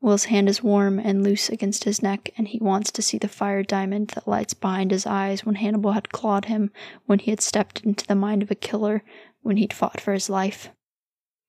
Will's 0.00 0.24
hand 0.24 0.48
is 0.48 0.62
warm 0.62 0.98
and 0.98 1.22
loose 1.22 1.50
against 1.50 1.84
his 1.84 2.02
neck, 2.02 2.30
and 2.38 2.48
he 2.48 2.58
wants 2.58 2.90
to 2.92 3.02
see 3.02 3.18
the 3.18 3.28
fire 3.28 3.62
diamond 3.62 4.08
that 4.08 4.26
lights 4.26 4.54
behind 4.54 4.92
his 4.92 5.04
eyes 5.04 5.44
when 5.44 5.56
Hannibal 5.56 5.92
had 5.92 6.10
clawed 6.10 6.46
him, 6.46 6.70
when 7.04 7.18
he 7.18 7.30
had 7.30 7.42
stepped 7.42 7.84
into 7.84 8.06
the 8.06 8.14
mind 8.14 8.42
of 8.42 8.50
a 8.50 8.54
killer, 8.54 9.02
when 9.42 9.58
he'd 9.58 9.74
fought 9.74 10.00
for 10.00 10.14
his 10.14 10.30
life. 10.30 10.70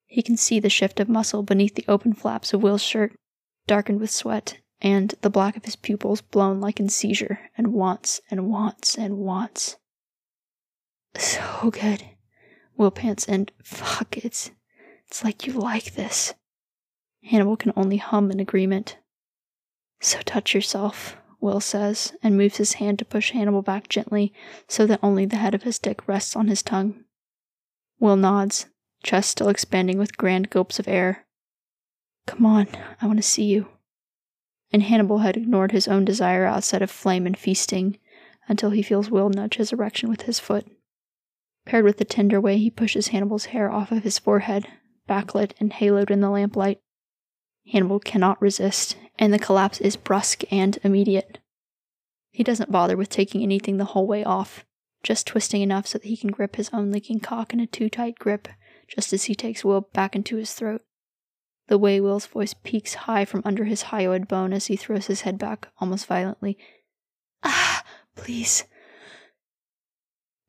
He 0.05 0.21
can 0.21 0.35
see 0.35 0.59
the 0.59 0.69
shift 0.69 0.99
of 0.99 1.07
muscle 1.07 1.43
beneath 1.43 1.75
the 1.75 1.85
open 1.87 2.13
flaps 2.13 2.53
of 2.53 2.61
Will's 2.61 2.81
shirt, 2.81 3.13
darkened 3.67 4.01
with 4.01 4.11
sweat, 4.11 4.57
and 4.81 5.15
the 5.21 5.29
black 5.29 5.55
of 5.55 5.63
his 5.63 5.77
pupils 5.77 6.19
blown 6.19 6.59
like 6.59 6.79
in 6.79 6.89
seizure, 6.89 7.39
and 7.57 7.71
wants 7.71 8.19
and 8.29 8.49
wants 8.49 8.97
and 8.97 9.19
wants. 9.19 9.77
So 11.15 11.69
good. 11.71 12.03
Will 12.77 12.91
pants 12.91 13.27
and 13.27 13.51
fuck, 13.63 14.17
it's 14.17 14.51
it's 15.07 15.23
like 15.23 15.45
you 15.45 15.53
like 15.53 15.93
this. 15.93 16.33
Hannibal 17.23 17.57
can 17.57 17.73
only 17.75 17.97
hum 17.97 18.31
in 18.31 18.39
agreement. 18.39 18.97
So 19.99 20.19
touch 20.21 20.55
yourself, 20.55 21.17
Will 21.39 21.59
says, 21.59 22.13
and 22.23 22.37
moves 22.37 22.57
his 22.57 22.73
hand 22.73 22.97
to 22.99 23.05
push 23.05 23.31
Hannibal 23.31 23.61
back 23.61 23.89
gently 23.89 24.33
so 24.67 24.87
that 24.87 24.99
only 25.03 25.25
the 25.25 25.35
head 25.35 25.53
of 25.53 25.63
his 25.63 25.77
dick 25.77 26.07
rests 26.07 26.35
on 26.35 26.47
his 26.47 26.63
tongue. 26.63 27.03
Will 27.99 28.15
nods, 28.15 28.67
chest 29.03 29.31
still 29.31 29.49
expanding 29.49 29.99
with 29.99 30.17
grand 30.17 30.49
gulps 30.49 30.79
of 30.79 30.87
air. 30.87 31.27
Come 32.25 32.45
on, 32.45 32.67
I 33.01 33.05
want 33.05 33.19
to 33.19 33.23
see 33.23 33.43
you. 33.43 33.67
And 34.71 34.83
Hannibal 34.83 35.19
had 35.19 35.37
ignored 35.37 35.71
his 35.71 35.87
own 35.87 36.05
desire 36.05 36.45
outside 36.45 36.81
of 36.81 36.89
flame 36.89 37.27
and 37.27 37.37
feasting 37.37 37.99
until 38.47 38.69
he 38.71 38.81
feels 38.81 39.11
Will 39.11 39.29
nudge 39.29 39.55
his 39.55 39.71
erection 39.71 40.09
with 40.09 40.23
his 40.23 40.39
foot. 40.39 40.65
Paired 41.65 41.85
with 41.85 41.97
the 41.97 42.05
tender 42.05 42.41
way 42.41 42.57
he 42.57 42.69
pushes 42.69 43.09
Hannibal's 43.09 43.45
hair 43.45 43.71
off 43.71 43.91
of 43.91 44.03
his 44.03 44.19
forehead, 44.19 44.67
backlit 45.07 45.53
and 45.59 45.71
haloed 45.71 46.09
in 46.09 46.21
the 46.21 46.29
lamplight, 46.29 46.79
Hannibal 47.71 47.99
cannot 47.99 48.41
resist, 48.41 48.97
and 49.19 49.33
the 49.33 49.39
collapse 49.39 49.79
is 49.79 49.95
brusque 49.95 50.43
and 50.51 50.79
immediate. 50.83 51.39
He 52.31 52.43
doesn't 52.43 52.71
bother 52.71 52.97
with 52.97 53.09
taking 53.09 53.43
anything 53.43 53.77
the 53.77 53.85
whole 53.85 54.07
way 54.07 54.23
off, 54.23 54.65
just 55.03 55.27
twisting 55.27 55.61
enough 55.61 55.87
so 55.87 55.97
that 55.97 56.07
he 56.07 56.17
can 56.17 56.31
grip 56.31 56.55
his 56.55 56.69
own 56.73 56.91
leaking 56.91 57.19
cock 57.19 57.53
in 57.53 57.59
a 57.59 57.67
too 57.67 57.89
tight 57.89 58.17
grip, 58.17 58.47
just 58.87 59.13
as 59.13 59.25
he 59.25 59.35
takes 59.35 59.63
Will 59.63 59.81
back 59.81 60.15
into 60.15 60.37
his 60.37 60.53
throat. 60.53 60.81
The 61.67 61.77
way 61.77 62.01
Will's 62.01 62.25
voice 62.25 62.53
peaks 62.63 62.93
high 62.95 63.25
from 63.25 63.43
under 63.45 63.65
his 63.65 63.83
hyoid 63.83 64.27
bone 64.27 64.53
as 64.53 64.65
he 64.65 64.75
throws 64.75 65.07
his 65.07 65.21
head 65.21 65.37
back 65.37 65.67
almost 65.79 66.07
violently. 66.07 66.57
Ah! 67.43 67.83
please. 68.15 68.65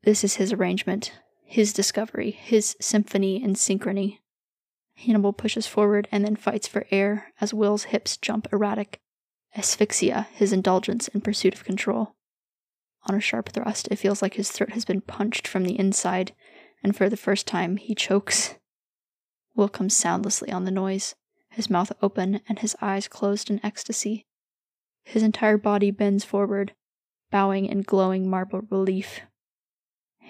This 0.03 0.23
is 0.23 0.35
his 0.35 0.51
arrangement, 0.51 1.13
his 1.45 1.71
discovery, 1.71 2.31
his 2.31 2.75
symphony 2.81 3.41
and 3.41 3.55
synchrony. 3.55 4.19
Hannibal 4.95 5.31
pushes 5.31 5.65
forward 5.65 6.07
and 6.11 6.25
then 6.25 6.35
fights 6.35 6.67
for 6.67 6.85
air 6.91 7.31
as 7.39 7.53
Will's 7.53 7.85
hips 7.85 8.17
jump 8.17 8.51
erratic. 8.51 8.99
Asphyxia, 9.55 10.27
his 10.33 10.51
indulgence 10.51 11.07
in 11.07 11.21
pursuit 11.21 11.53
of 11.53 11.63
control. 11.63 12.15
On 13.07 13.15
a 13.15 13.21
sharp 13.21 13.49
thrust, 13.49 13.87
it 13.91 13.97
feels 13.97 14.21
like 14.21 14.33
his 14.33 14.51
throat 14.51 14.71
has 14.71 14.83
been 14.83 15.01
punched 15.01 15.47
from 15.47 15.63
the 15.63 15.77
inside, 15.79 16.33
and 16.83 16.95
for 16.95 17.09
the 17.09 17.17
first 17.17 17.47
time, 17.47 17.77
he 17.77 17.95
chokes. 17.95 18.55
Will 19.55 19.69
comes 19.69 19.95
soundlessly 19.95 20.51
on 20.51 20.65
the 20.65 20.71
noise, 20.71 21.15
his 21.49 21.69
mouth 21.69 21.91
open 22.01 22.41
and 22.49 22.59
his 22.59 22.75
eyes 22.81 23.07
closed 23.07 23.49
in 23.49 23.63
ecstasy. 23.63 24.25
His 25.03 25.23
entire 25.23 25.57
body 25.57 25.91
bends 25.91 26.25
forward, 26.25 26.73
bowing 27.31 27.65
in 27.65 27.83
glowing 27.83 28.29
marble 28.29 28.61
relief. 28.69 29.21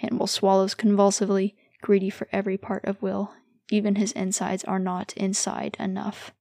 Hannibal 0.03 0.27
swallows 0.27 0.75
convulsively, 0.75 1.55
greedy 1.81 2.09
for 2.09 2.27
every 2.33 2.57
part 2.57 2.83
of 2.83 3.01
Will. 3.01 3.33
Even 3.71 3.95
his 3.95 4.11
insides 4.11 4.65
are 4.65 4.77
not 4.77 5.13
inside 5.15 5.77
enough. 5.79 6.33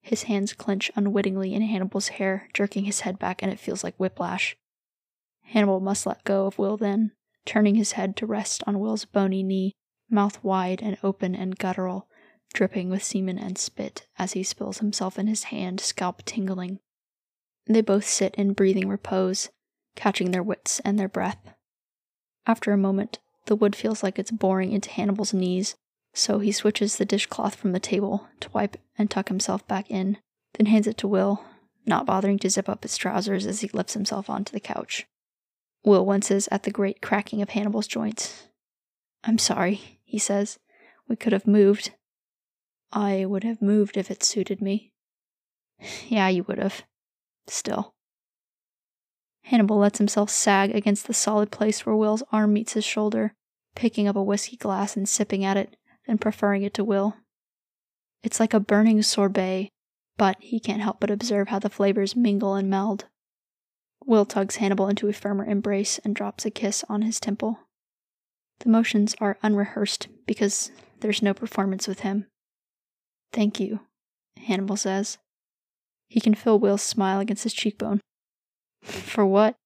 His 0.00 0.24
hands 0.24 0.52
clench 0.52 0.90
unwittingly 0.96 1.54
in 1.54 1.62
Hannibal's 1.62 2.08
hair, 2.08 2.48
jerking 2.52 2.84
his 2.84 3.02
head 3.02 3.20
back, 3.20 3.40
and 3.40 3.52
it 3.52 3.60
feels 3.60 3.84
like 3.84 3.94
whiplash. 3.98 4.56
Hannibal 5.42 5.78
must 5.78 6.06
let 6.06 6.24
go 6.24 6.46
of 6.46 6.58
Will 6.58 6.76
then, 6.76 7.12
turning 7.46 7.76
his 7.76 7.92
head 7.92 8.16
to 8.16 8.26
rest 8.26 8.64
on 8.66 8.80
Will's 8.80 9.04
bony 9.04 9.44
knee, 9.44 9.76
mouth 10.10 10.42
wide 10.42 10.82
and 10.82 10.98
open 11.04 11.36
and 11.36 11.56
guttural, 11.56 12.08
dripping 12.52 12.90
with 12.90 13.04
semen 13.04 13.38
and 13.38 13.56
spit 13.58 14.08
as 14.18 14.32
he 14.32 14.42
spills 14.42 14.78
himself 14.78 15.20
in 15.20 15.28
his 15.28 15.44
hand, 15.44 15.78
scalp 15.78 16.24
tingling. 16.24 16.80
They 17.66 17.80
both 17.80 18.06
sit 18.06 18.34
in 18.34 18.54
breathing 18.54 18.88
repose, 18.88 19.50
catching 19.94 20.32
their 20.32 20.42
wits 20.42 20.80
and 20.80 20.98
their 20.98 21.08
breath. 21.08 21.54
After 22.46 22.72
a 22.72 22.76
moment, 22.76 23.18
the 23.46 23.56
wood 23.56 23.76
feels 23.76 24.02
like 24.02 24.18
it's 24.18 24.30
boring 24.30 24.72
into 24.72 24.90
Hannibal's 24.90 25.32
knees, 25.32 25.74
so 26.14 26.38
he 26.38 26.52
switches 26.52 26.96
the 26.96 27.04
dishcloth 27.04 27.54
from 27.54 27.72
the 27.72 27.80
table 27.80 28.28
to 28.40 28.50
wipe 28.52 28.76
and 28.98 29.10
tuck 29.10 29.28
himself 29.28 29.66
back 29.66 29.90
in, 29.90 30.18
then 30.54 30.66
hands 30.66 30.86
it 30.86 30.98
to 30.98 31.08
Will, 31.08 31.44
not 31.86 32.06
bothering 32.06 32.38
to 32.40 32.50
zip 32.50 32.68
up 32.68 32.82
his 32.82 32.96
trousers 32.96 33.46
as 33.46 33.60
he 33.60 33.70
lifts 33.72 33.94
himself 33.94 34.28
onto 34.28 34.52
the 34.52 34.60
couch. 34.60 35.06
Will 35.84 36.06
winces 36.06 36.48
at 36.52 36.62
the 36.62 36.70
great 36.70 37.00
cracking 37.00 37.42
of 37.42 37.50
Hannibal's 37.50 37.88
joints. 37.88 38.48
I'm 39.24 39.38
sorry, 39.38 40.00
he 40.04 40.18
says. 40.18 40.58
We 41.08 41.16
could 41.16 41.32
have 41.32 41.46
moved. 41.46 41.92
I 42.92 43.24
would 43.24 43.44
have 43.44 43.62
moved 43.62 43.96
if 43.96 44.10
it 44.10 44.22
suited 44.22 44.60
me. 44.60 44.92
Yeah, 46.08 46.28
you 46.28 46.44
would 46.44 46.58
have. 46.58 46.84
Still. 47.48 47.94
Hannibal 49.44 49.78
lets 49.78 49.98
himself 49.98 50.30
sag 50.30 50.74
against 50.74 51.06
the 51.06 51.14
solid 51.14 51.50
place 51.50 51.84
where 51.84 51.96
Will's 51.96 52.22
arm 52.32 52.52
meets 52.52 52.72
his 52.72 52.84
shoulder, 52.84 53.34
picking 53.74 54.06
up 54.06 54.16
a 54.16 54.22
whiskey 54.22 54.56
glass 54.56 54.96
and 54.96 55.08
sipping 55.08 55.44
at 55.44 55.56
it, 55.56 55.76
then 56.06 56.18
preferring 56.18 56.62
it 56.62 56.74
to 56.74 56.84
Will. 56.84 57.16
It's 58.22 58.38
like 58.38 58.54
a 58.54 58.60
burning 58.60 59.02
sorbet, 59.02 59.68
but 60.16 60.36
he 60.40 60.60
can't 60.60 60.82
help 60.82 61.00
but 61.00 61.10
observe 61.10 61.48
how 61.48 61.58
the 61.58 61.70
flavors 61.70 62.14
mingle 62.14 62.54
and 62.54 62.70
meld. 62.70 63.06
Will 64.04 64.24
tugs 64.24 64.56
Hannibal 64.56 64.88
into 64.88 65.08
a 65.08 65.12
firmer 65.12 65.44
embrace 65.44 65.98
and 66.04 66.14
drops 66.14 66.44
a 66.44 66.50
kiss 66.50 66.84
on 66.88 67.02
his 67.02 67.20
temple. 67.20 67.58
The 68.60 68.68
motions 68.68 69.14
are 69.20 69.38
unrehearsed 69.42 70.08
because 70.26 70.70
there's 71.00 71.22
no 71.22 71.34
performance 71.34 71.88
with 71.88 72.00
him. 72.00 72.26
Thank 73.32 73.58
you, 73.58 73.80
Hannibal 74.36 74.76
says. 74.76 75.18
He 76.08 76.20
can 76.20 76.34
feel 76.34 76.58
Will's 76.58 76.82
smile 76.82 77.20
against 77.20 77.44
his 77.44 77.54
cheekbone. 77.54 78.00
For 78.82 79.24
what? 79.24 79.56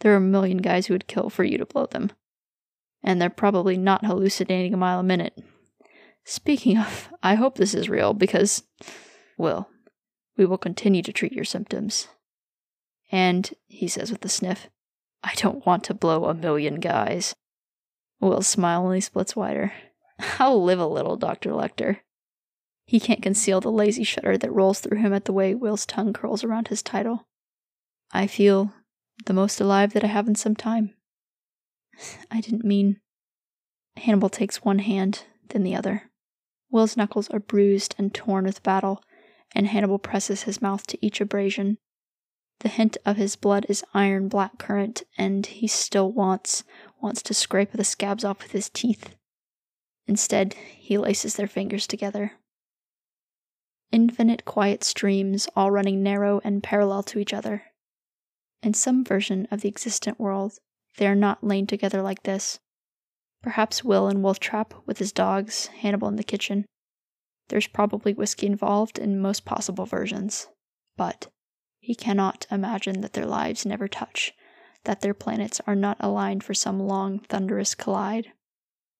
There 0.00 0.12
are 0.12 0.16
a 0.16 0.20
million 0.20 0.58
guys 0.58 0.86
who 0.86 0.94
would 0.94 1.06
kill 1.06 1.30
for 1.30 1.44
you 1.44 1.58
to 1.58 1.66
blow 1.66 1.86
them. 1.86 2.12
And 3.02 3.20
they're 3.20 3.30
probably 3.30 3.76
not 3.76 4.04
hallucinating 4.04 4.74
a 4.74 4.78
mile 4.78 5.00
a 5.00 5.04
minute. 5.04 5.38
Speaking 6.24 6.78
of, 6.78 7.10
I 7.22 7.34
hope 7.34 7.56
this 7.56 7.74
is 7.74 7.88
real 7.88 8.14
because, 8.14 8.62
well, 9.36 9.68
we 10.36 10.46
will 10.46 10.58
continue 10.58 11.02
to 11.02 11.12
treat 11.12 11.32
your 11.32 11.44
symptoms. 11.44 12.08
And, 13.12 13.52
he 13.66 13.88
says 13.88 14.10
with 14.10 14.24
a 14.24 14.28
sniff, 14.28 14.68
I 15.22 15.34
don't 15.36 15.64
want 15.66 15.84
to 15.84 15.94
blow 15.94 16.24
a 16.26 16.34
million 16.34 16.80
guys. 16.80 17.34
Will's 18.20 18.46
smile 18.46 18.82
only 18.82 19.00
splits 19.00 19.36
wider. 19.36 19.72
I'll 20.38 20.62
live 20.62 20.80
a 20.80 20.86
little, 20.86 21.16
Dr. 21.16 21.50
Lecter. 21.50 21.98
He 22.86 23.00
can't 23.00 23.22
conceal 23.22 23.60
the 23.60 23.72
lazy 23.72 24.04
shudder 24.04 24.36
that 24.36 24.52
rolls 24.52 24.80
through 24.80 24.98
him 24.98 25.12
at 25.12 25.24
the 25.24 25.32
way 25.32 25.54
Will's 25.54 25.86
tongue 25.86 26.12
curls 26.12 26.44
around 26.44 26.68
his 26.68 26.82
title. 26.82 27.26
I 28.16 28.28
feel 28.28 28.72
the 29.26 29.32
most 29.32 29.60
alive 29.60 29.92
that 29.92 30.04
I 30.04 30.06
have 30.06 30.28
in 30.28 30.36
some 30.36 30.54
time. 30.54 30.94
I 32.30 32.40
didn't 32.40 32.64
mean. 32.64 33.00
Hannibal 33.96 34.28
takes 34.28 34.64
one 34.64 34.78
hand, 34.78 35.24
then 35.48 35.64
the 35.64 35.74
other. 35.74 36.04
Will's 36.70 36.96
knuckles 36.96 37.28
are 37.30 37.40
bruised 37.40 37.96
and 37.98 38.14
torn 38.14 38.44
with 38.44 38.62
battle, 38.62 39.02
and 39.52 39.66
Hannibal 39.66 39.98
presses 39.98 40.44
his 40.44 40.62
mouth 40.62 40.86
to 40.86 41.04
each 41.04 41.20
abrasion. 41.20 41.78
The 42.60 42.68
hint 42.68 42.96
of 43.04 43.16
his 43.16 43.34
blood 43.34 43.66
is 43.68 43.84
iron 43.94 44.28
black 44.28 44.58
current, 44.58 45.02
and 45.18 45.44
he 45.44 45.66
still 45.66 46.12
wants, 46.12 46.62
wants 47.02 47.20
to 47.22 47.34
scrape 47.34 47.72
the 47.72 47.84
scabs 47.84 48.24
off 48.24 48.42
with 48.42 48.52
his 48.52 48.70
teeth. 48.70 49.16
Instead, 50.06 50.54
he 50.54 50.98
laces 50.98 51.34
their 51.34 51.48
fingers 51.48 51.88
together. 51.88 52.32
Infinite 53.90 54.44
quiet 54.44 54.84
streams, 54.84 55.48
all 55.56 55.72
running 55.72 56.02
narrow 56.02 56.40
and 56.44 56.62
parallel 56.62 57.02
to 57.04 57.18
each 57.18 57.34
other. 57.34 57.64
In 58.64 58.72
some 58.72 59.04
version 59.04 59.46
of 59.50 59.60
the 59.60 59.68
existent 59.68 60.18
world, 60.18 60.58
they 60.96 61.06
are 61.06 61.14
not 61.14 61.44
laid 61.44 61.68
together 61.68 62.00
like 62.00 62.22
this. 62.22 62.60
Perhaps 63.42 63.84
Will 63.84 64.08
and 64.08 64.22
Wolf 64.22 64.40
Trap 64.40 64.72
with 64.86 64.96
his 64.96 65.12
dogs, 65.12 65.66
Hannibal 65.66 66.08
in 66.08 66.16
the 66.16 66.24
kitchen. 66.24 66.64
There's 67.48 67.66
probably 67.66 68.14
whiskey 68.14 68.46
involved 68.46 68.98
in 68.98 69.20
most 69.20 69.44
possible 69.44 69.84
versions. 69.84 70.48
But 70.96 71.30
he 71.78 71.94
cannot 71.94 72.46
imagine 72.50 73.02
that 73.02 73.12
their 73.12 73.26
lives 73.26 73.66
never 73.66 73.86
touch, 73.86 74.32
that 74.84 75.02
their 75.02 75.12
planets 75.12 75.60
are 75.66 75.76
not 75.76 75.98
aligned 76.00 76.42
for 76.42 76.54
some 76.54 76.80
long, 76.80 77.18
thunderous 77.18 77.74
collide, 77.74 78.32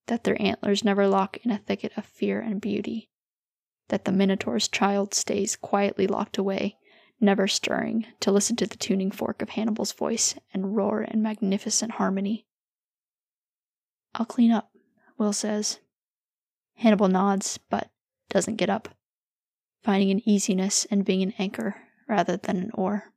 that 0.09 0.25
their 0.25 0.41
antlers 0.43 0.85
never 0.85 1.09
lock 1.09 1.39
in 1.39 1.51
a 1.51 1.57
thicket 1.57 1.97
of 1.97 2.05
fear 2.05 2.39
and 2.39 2.61
beauty, 2.61 3.09
that 3.89 4.05
the 4.05 4.13
Minotaur's 4.13 4.69
child 4.69 5.15
stays 5.15 5.57
quietly 5.57 6.07
locked 6.07 6.37
away, 6.37 6.77
never 7.21 7.49
stirring, 7.49 8.07
to 8.21 8.33
listen 8.33 8.57
to 8.57 8.67
the 8.67 8.77
tuning 8.77 9.11
fork 9.11 9.43
of 9.43 9.51
Hannibal's 9.51 9.93
voice 9.93 10.35
and 10.53 10.77
roar 10.77 11.03
in 11.03 11.23
magnificent 11.23 11.93
harmony. 11.93 12.47
I'll 14.15 14.27
clean 14.27 14.51
up, 14.51 14.71
Will 15.19 15.33
says. 15.33 15.79
Hannibal 16.77 17.09
nods, 17.09 17.59
but 17.71 17.91
doesn't 18.29 18.57
get 18.57 18.71
up, 18.71 18.89
finding 19.83 20.11
an 20.11 20.29
easiness 20.29 20.85
in 20.87 21.03
being 21.03 21.23
an 21.23 21.35
anchor 21.39 21.77
rather 22.09 22.37
than 22.37 22.57
an 22.57 22.71
oar. 22.75 23.13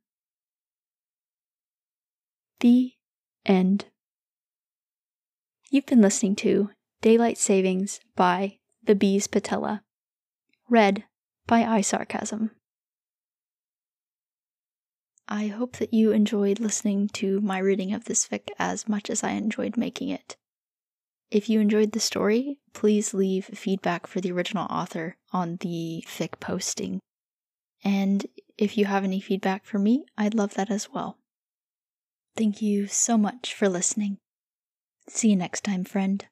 The 2.60 2.92
End. 3.46 3.86
You've 5.70 5.86
been 5.86 6.02
listening 6.02 6.36
to 6.36 6.70
Daylight 7.00 7.38
Savings 7.38 8.00
by 8.14 8.58
The 8.82 8.94
Bees 8.94 9.26
Patella, 9.26 9.82
read 10.68 11.04
by 11.46 11.64
I 11.64 11.80
Sarcasm. 11.80 12.50
I 15.28 15.48
hope 15.48 15.76
that 15.76 15.92
you 15.92 16.12
enjoyed 16.12 16.58
listening 16.58 17.08
to 17.10 17.40
my 17.42 17.58
reading 17.58 17.92
of 17.92 18.06
this 18.06 18.26
fic 18.26 18.48
as 18.58 18.88
much 18.88 19.10
as 19.10 19.22
I 19.22 19.32
enjoyed 19.32 19.76
making 19.76 20.08
it. 20.08 20.36
If 21.30 21.50
you 21.50 21.60
enjoyed 21.60 21.92
the 21.92 22.00
story, 22.00 22.58
please 22.72 23.12
leave 23.12 23.44
feedback 23.44 24.06
for 24.06 24.22
the 24.22 24.32
original 24.32 24.66
author 24.70 25.16
on 25.30 25.56
the 25.56 26.02
fic 26.08 26.40
posting. 26.40 27.00
And 27.84 28.26
if 28.56 28.78
you 28.78 28.86
have 28.86 29.04
any 29.04 29.20
feedback 29.20 29.66
for 29.66 29.78
me, 29.78 30.06
I'd 30.16 30.34
love 30.34 30.54
that 30.54 30.70
as 30.70 30.90
well. 30.90 31.18
Thank 32.34 32.62
you 32.62 32.86
so 32.86 33.18
much 33.18 33.52
for 33.52 33.68
listening. 33.68 34.16
See 35.08 35.30
you 35.30 35.36
next 35.36 35.62
time, 35.62 35.84
friend. 35.84 36.24